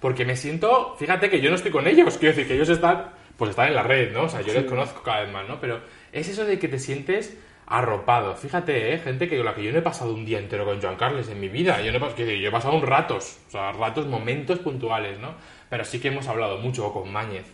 [0.00, 3.10] Porque me siento, fíjate que yo no estoy con ellos, quiero decir que ellos están,
[3.36, 4.24] pues están en la red, ¿no?
[4.24, 5.58] O sea, yo les conozco cada vez más, ¿no?
[5.60, 5.80] Pero
[6.12, 8.36] es eso de que te sientes arropado.
[8.36, 8.98] Fíjate, ¿eh?
[8.98, 11.28] Gente que con la que yo no he pasado un día entero con Joan Carles
[11.28, 11.80] en mi vida.
[11.82, 15.34] Yo no he, decir, yo he pasado un ratos, o sea, ratos, momentos puntuales, ¿no?
[15.68, 17.46] Pero sí que hemos hablado mucho, o con Mañez.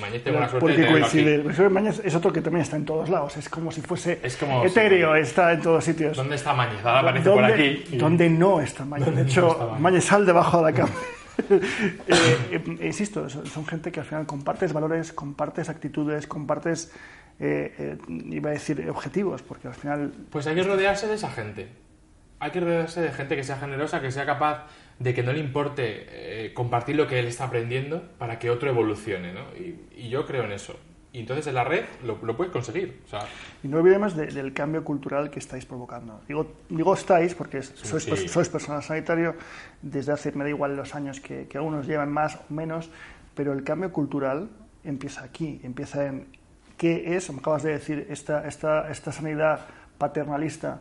[0.00, 0.22] Mañez
[0.58, 1.34] Porque coincide.
[1.36, 3.36] El señor Mañez es otro que también está en todos lados.
[3.36, 6.16] Es como si fuese Es como- etéreo, está en todos sitios.
[6.16, 6.84] ¿Dónde está Mañez?
[6.84, 7.84] Ahora aparece por ¿Dónde- aquí.
[7.92, 9.06] y- ¿Dónde no está Mañez?
[9.06, 10.04] ¿Dónde De no hecho, está Mañez?
[10.04, 10.92] Sal debajo de la cama.
[11.48, 11.56] Eh,
[12.52, 16.92] eh, insisto, son son gente que al final compartes valores, compartes actitudes, compartes,
[17.40, 17.96] eh, eh,
[18.30, 21.68] iba a decir, objetivos, porque al final Pues hay que rodearse de esa gente.
[22.38, 24.66] Hay que rodearse de gente que sea generosa, que sea capaz
[24.98, 26.06] de que no le importe
[26.46, 29.42] eh, compartir lo que él está aprendiendo para que otro evolucione, ¿no?
[29.58, 30.78] Y, y yo creo en eso.
[31.14, 33.00] Y entonces en la red lo, lo puedes conseguir.
[33.04, 33.20] O sea,
[33.62, 36.22] Y no olvidemos de- del cambio cultural que estáis provocando.
[36.26, 38.28] Digo, digo estáis porque sois, sí.
[38.28, 39.34] sois personal sanitario
[39.82, 42.88] desde hace, me da igual los años que, que algunos llevan más o menos,
[43.34, 44.48] pero el cambio cultural
[44.84, 46.28] empieza aquí, empieza en
[46.78, 49.66] qué es, me acabas de decir, esta, esta, esta sanidad
[49.98, 50.80] paternalista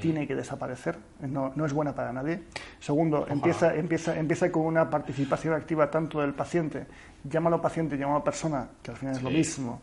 [0.00, 2.42] tiene que desaparecer, no, no es buena para nadie.
[2.80, 6.86] Segundo, empieza, empieza, empieza con una participación activa tanto del paciente,
[7.24, 9.36] llámalo paciente, llámalo persona, que al final es lo Sí.
[9.36, 9.80] mismo,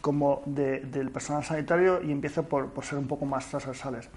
[0.00, 4.08] como de- del personal sanitario y empieza por, por ser un poco más transversales.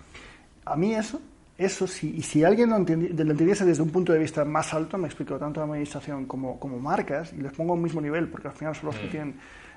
[0.65, 1.19] A mí eso,
[1.57, 4.73] eso si, y si alguien lo, entendi- lo entendiese desde un punto de vista más
[4.73, 7.99] alto, me explico, tanto la administración como, como marcas, y les pongo a un mismo
[8.01, 9.35] nivel, porque al final son los que tienen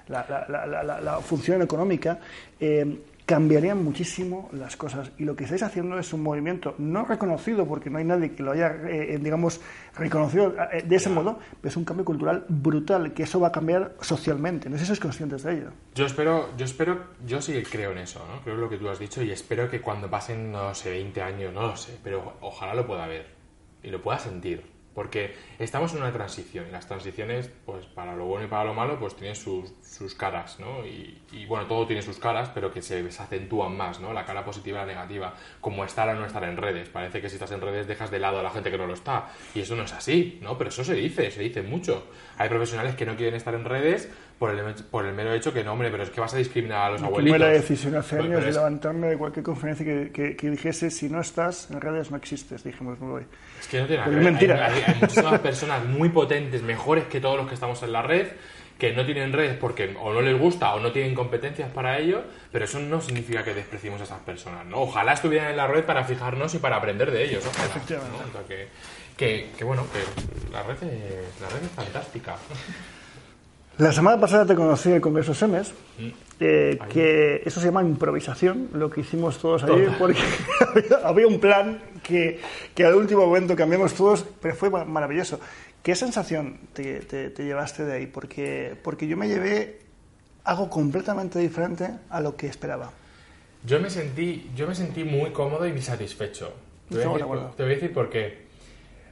[0.08, 2.20] la- la- la- la función económica,
[2.60, 5.10] eh, cambiarían muchísimo las cosas.
[5.18, 8.42] Y lo que estáis haciendo es un movimiento no reconocido, porque no hay nadie que
[8.42, 9.60] lo haya, eh, eh, digamos,
[9.96, 13.52] reconocido eh, de ese modo, pero es un cambio cultural brutal, que eso va a
[13.52, 14.70] cambiar socialmente.
[14.70, 15.70] No sé si sois conscientes de ello.
[15.94, 18.40] yo espero, yo espero, yo sí creo en eso, ¿no?
[18.42, 21.20] Creo en lo que tú has dicho y espero que cuando pasen, no sé, 20
[21.20, 23.26] años, no lo sé, pero ojalá lo pueda ver
[23.82, 24.75] y lo pueda sentir.
[24.96, 28.72] Porque estamos en una transición y las transiciones, pues para lo bueno y para lo
[28.72, 30.86] malo, pues tienen sus, sus caras, ¿no?
[30.86, 34.14] Y, bueno, todo tiene sus caras, pero que se, se acentúan más, ¿no?
[34.14, 36.88] La cara positiva y la negativa, como estar o no estar en redes.
[36.88, 38.94] Parece que si estás en redes dejas de lado a la gente que no lo
[38.94, 39.28] está.
[39.54, 40.56] Y eso no es así, ¿no?
[40.56, 42.06] Pero eso se dice, se dice mucho.
[42.38, 45.64] Hay profesionales que no quieren estar en redes por el, por el mero hecho que,
[45.64, 47.40] no, hombre, pero es que vas a discriminar a los Tomé abuelitos.
[47.40, 51.08] la decisión hace años de es- levantarme de cualquier conferencia que, que- que dijese si
[51.08, 52.62] no estás en redes no existes.
[52.62, 53.22] Dijimos, no voy.
[53.58, 54.32] Es que no tiene nada Pues que es ver.
[54.32, 54.66] mentira.
[54.66, 58.02] Hay, hay- hay muchísimas personas muy potentes, mejores que todos los que estamos en la
[58.02, 58.26] red,
[58.78, 62.22] que no tienen redes porque o no les gusta o no tienen competencias para ello,
[62.52, 64.82] pero eso no significa que despreciemos a esas personas, ¿no?
[64.82, 68.18] Ojalá estuvieran en la red para fijarnos y para aprender de ellos, ojalá, Efectivamente.
[68.22, 68.28] ¿no?
[68.28, 68.68] O sea, que,
[69.16, 72.36] que, que, bueno, que la red es, la red es fantástica.
[73.78, 76.08] La semana pasada te conocí en el Congreso SEMES, Mm.
[76.40, 80.20] eh, que eso se llama improvisación, lo que hicimos todos allí, porque
[81.04, 82.40] había, un plan que,
[82.74, 85.40] que al último momento cambiamos todos, pero fue ma- maravilloso.
[85.82, 88.06] ¿Qué sensación te, te- te llevaste de ahí?
[88.06, 89.80] Porque, porque yo me llevé
[90.44, 92.90] algo completamente diferente a lo que esperaba.
[93.64, 96.52] Yo me sentí, yo me sentí muy cómodo y satisfecho.
[96.88, 98.46] Te voy, a decir, te voy a decir por qué.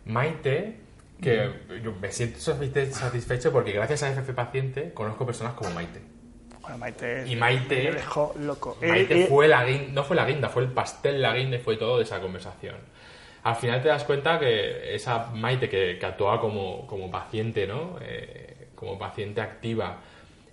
[0.07, 0.77] Maite,
[1.25, 6.01] que yo me siento satisfe- satisfecho porque gracias a FF Paciente conozco personas como Maite.
[6.61, 8.79] Bueno, Maite, Y Maite- me dejó loco.
[8.81, 11.57] Eh, Maite eh, fue la guinda, no fue la guinda, fue el pastel la guinda
[11.57, 12.77] y fue todo de esa conversación.
[13.43, 17.99] Al final te das cuenta que esa Maite que, que actuaba como, como paciente, ¿no?
[18.01, 19.99] Eh, como paciente activa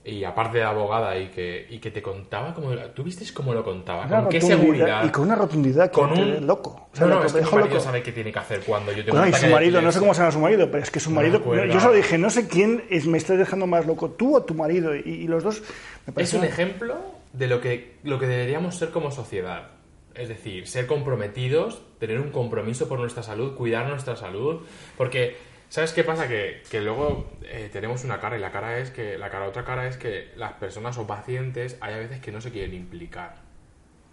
[0.04, 2.72] y aparte de abogada y que, y que te contaba como...
[2.96, 4.06] ¿Tú viste cómo lo contaba?
[4.08, 5.06] una ¿Con qué seguridad?
[5.06, 6.88] Y con una rotundidad que con un loco.
[6.92, 8.92] O sea, no, lo no, es que mi marido sabe qué tiene que hacer cuando
[8.92, 10.90] yo tengo un y su marido, no sé cómo se llama su marido, pero es
[10.90, 11.98] que su No marido, yo solo ahora.
[11.98, 15.02] dije, no sé quién es, me está dejando más loco, tú o tu marido, y,
[15.06, 15.68] y los dos me
[16.08, 16.96] Es parecieron- un ejemplo
[17.34, 19.68] de lo que, lo que deberíamos ser como sociedad.
[20.16, 24.62] Es decir, ser comprometidos, tener un compromiso por nuestra salud, cuidar nuestra salud.
[24.98, 25.38] Porque,
[25.72, 26.28] ¿sabes qué pasa?
[26.28, 29.64] Que, que luego eh, tenemos una cara y la cara es que, la cara, otra
[29.64, 33.36] cara es que las personas o pacientes hay a veces que no se quieren implicar.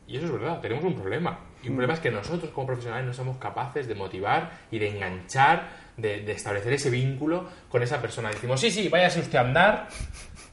[0.06, 1.40] Y eso es verdad, tenemos un problema.
[1.62, 4.88] Y un problema es que nosotros como profesionales no somos capaces de motivar y de
[4.88, 8.30] enganchar, de, de establecer ese vínculo con esa persona.
[8.30, 9.88] Decimos, sí, sí, váyase usted a andar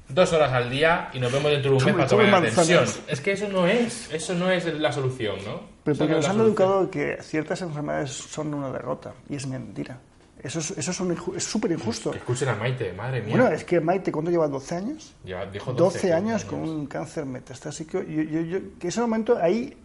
[0.09, 2.83] dos horas al día y nos vemos dentro de un mes para tomar la atención.
[3.07, 5.61] Es que eso no es, eso no es la solución, ¿no?
[5.83, 6.47] Pero porque no nos han solución.
[6.47, 9.99] educado que ciertas enfermedades son una derrota, y es mentira.
[10.45, 10.91] Eso es eso
[11.35, 12.11] es súper injusto.
[12.11, 13.35] Que escuchen a Maite, madre mía.
[13.35, 15.13] Bueno, es que Maite, ¿cuándo lleva 12 años?
[15.23, 18.01] Dijo 12 12 años con un cáncer metastásico.
[18.03, 19.75] Yo, yo, yo- que ese momento ahí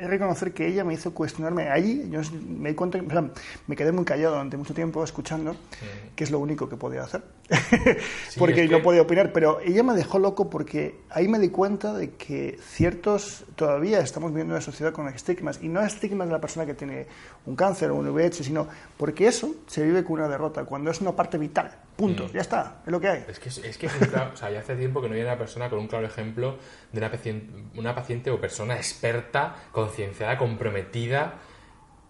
[0.00, 2.08] reconocer que ella me hizo cuestionarme allí.
[2.10, 3.30] Yo me di cuenta, o sea,
[3.66, 5.54] me quedé muy callado durante mucho tiempo escuchando,
[6.16, 7.22] que es lo único que podía hacer,
[8.38, 9.32] porque que- podía opinar.
[9.32, 14.30] Pero ella me dejó loco porque ahí me di cuenta de que ciertos todavía estamos
[14.30, 17.06] viviendo una sociedad con estigmas y no estigmas de la persona que tiene
[17.46, 18.66] un cáncer o un VIH, sino
[18.96, 21.70] porque eso se vive con una derrota cuando es una parte vital.
[21.96, 22.26] Punto.
[22.32, 22.78] Ya está.
[22.84, 23.24] Es lo que hay.
[23.28, 25.14] Es que es, es que es un claro- o sea, ya hace tiempo que no
[25.14, 26.58] viene una persona con un claro ejemplo
[26.92, 31.34] de una paciente, una paciente o persona experta, concienciada, comprometida.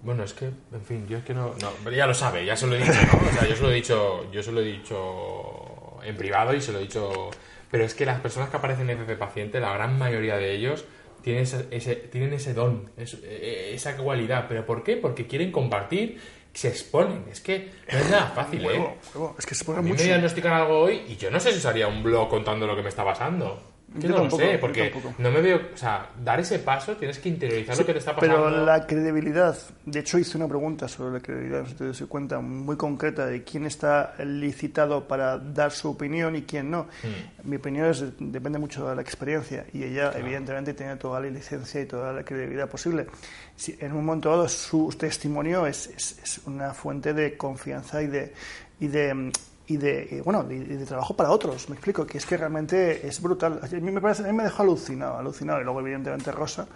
[0.03, 2.67] Bueno, es que, en fin, yo es que no, no, ya lo sabe, ya se
[2.67, 3.29] lo he dicho, ¿no?
[3.29, 6.61] O sea, yo se lo he dicho, yo se lo he dicho en privado y
[6.61, 7.31] se lo he dicho,
[7.71, 10.85] pero es que las personas que aparecen en FP Paciente, la gran mayoría de ellos
[11.25, 14.97] tienen ese, ese- tienen ese don, es- eh, esa cualidad, pero ¿por qué?
[14.97, 16.21] Porque quieren compartir,
[16.53, 18.67] se exponen, es que no es nada fácil, ¿eh?
[19.15, 19.35] Huevo.
[19.37, 20.03] Es que se pone A mí mucho.
[20.03, 22.77] me diagnostican algo hoy y yo no sé si os haría un blog contando lo
[22.77, 23.61] que me está pasando.
[23.95, 25.61] Que Yo no tampoco, lo sé, porque no me veo.
[25.73, 28.45] O sea, dar ese paso tienes que interiorizar lo que te está pasando.
[28.47, 32.41] Pero la credibilidad, de hecho hice una pregunta sobre la credibilidad, si te das cuenta,
[32.41, 36.89] muy concreta de quién está licitado para dar su opinión y quién no.
[37.05, 37.49] Hmm.
[37.49, 41.81] Mi opinión es, depende mucho de la experiencia y ella evidentemente tiene toda la licencia
[41.81, 43.07] y toda la credibilidad posible.
[43.55, 48.09] Si en un momento dado su testimonio es, es- es una fuente de confianza y
[48.09, 48.33] de...
[48.81, 49.31] Y de
[49.67, 53.07] y de, eh, bueno, de, de trabajo para otros, me explico, que es que realmente
[53.07, 53.61] es brutal.
[53.63, 55.61] A mí me, parece, a mí me dejó alucinado, alucinado.
[55.61, 56.67] Y luego, evidentemente, Rosa,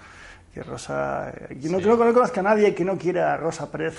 [0.55, 1.31] que Rosa...
[1.51, 1.85] eh, Yo no, Sí.
[1.85, 3.95] creo que no conozca a nadie que no quiera a Rosa Pérez.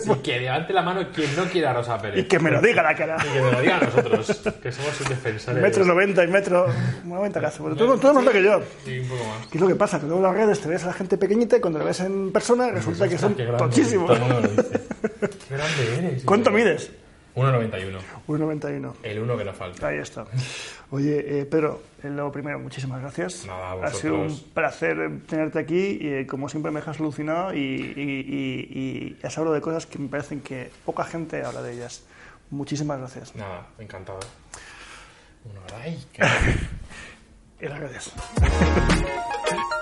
[0.00, 2.18] Sí, que levante la mano quien no quiera a Rosa Pérez.
[2.24, 3.16] y que me lo diga la cara.
[3.24, 5.62] Y que me lo diga a nosotros, que somos sus defensores.
[5.62, 6.66] Metro 90 y metro
[7.04, 7.62] 90 casi.
[7.62, 8.62] Pero tú, tú más pequeño que yo.
[8.84, 9.46] Sí, un poco más.
[9.46, 10.00] ¿Qué es lo que pasa?
[10.00, 12.00] Que luego en las redes te ves a la gente pequeñita y cuando la ves
[12.00, 14.10] en persona resulta que son tochísimos.
[14.18, 14.26] lo.
[14.26, 16.24] Qué grande eres.
[16.24, 16.90] ¿Cuánto mides?
[17.34, 17.98] 1,91.
[18.28, 18.94] 1,91.
[19.02, 19.88] El uno que no falta.
[19.88, 20.26] Ahí está.
[20.90, 23.46] Oye, eh, Pedro, eh, lo primero, muchísimas gracias.
[23.46, 27.58] Nada, ha sido un placer tenerte aquí y eh, como siempre me dejas alucinado y,
[27.58, 31.72] y, y, y has hablado de cosas que me parecen que poca gente habla de
[31.72, 32.04] ellas.
[32.50, 33.34] Muchísimas gracias.
[33.34, 34.20] Nada, encantado.
[35.44, 35.82] Hora.
[35.82, 36.22] Ay, qué...
[37.60, 38.12] Gracias.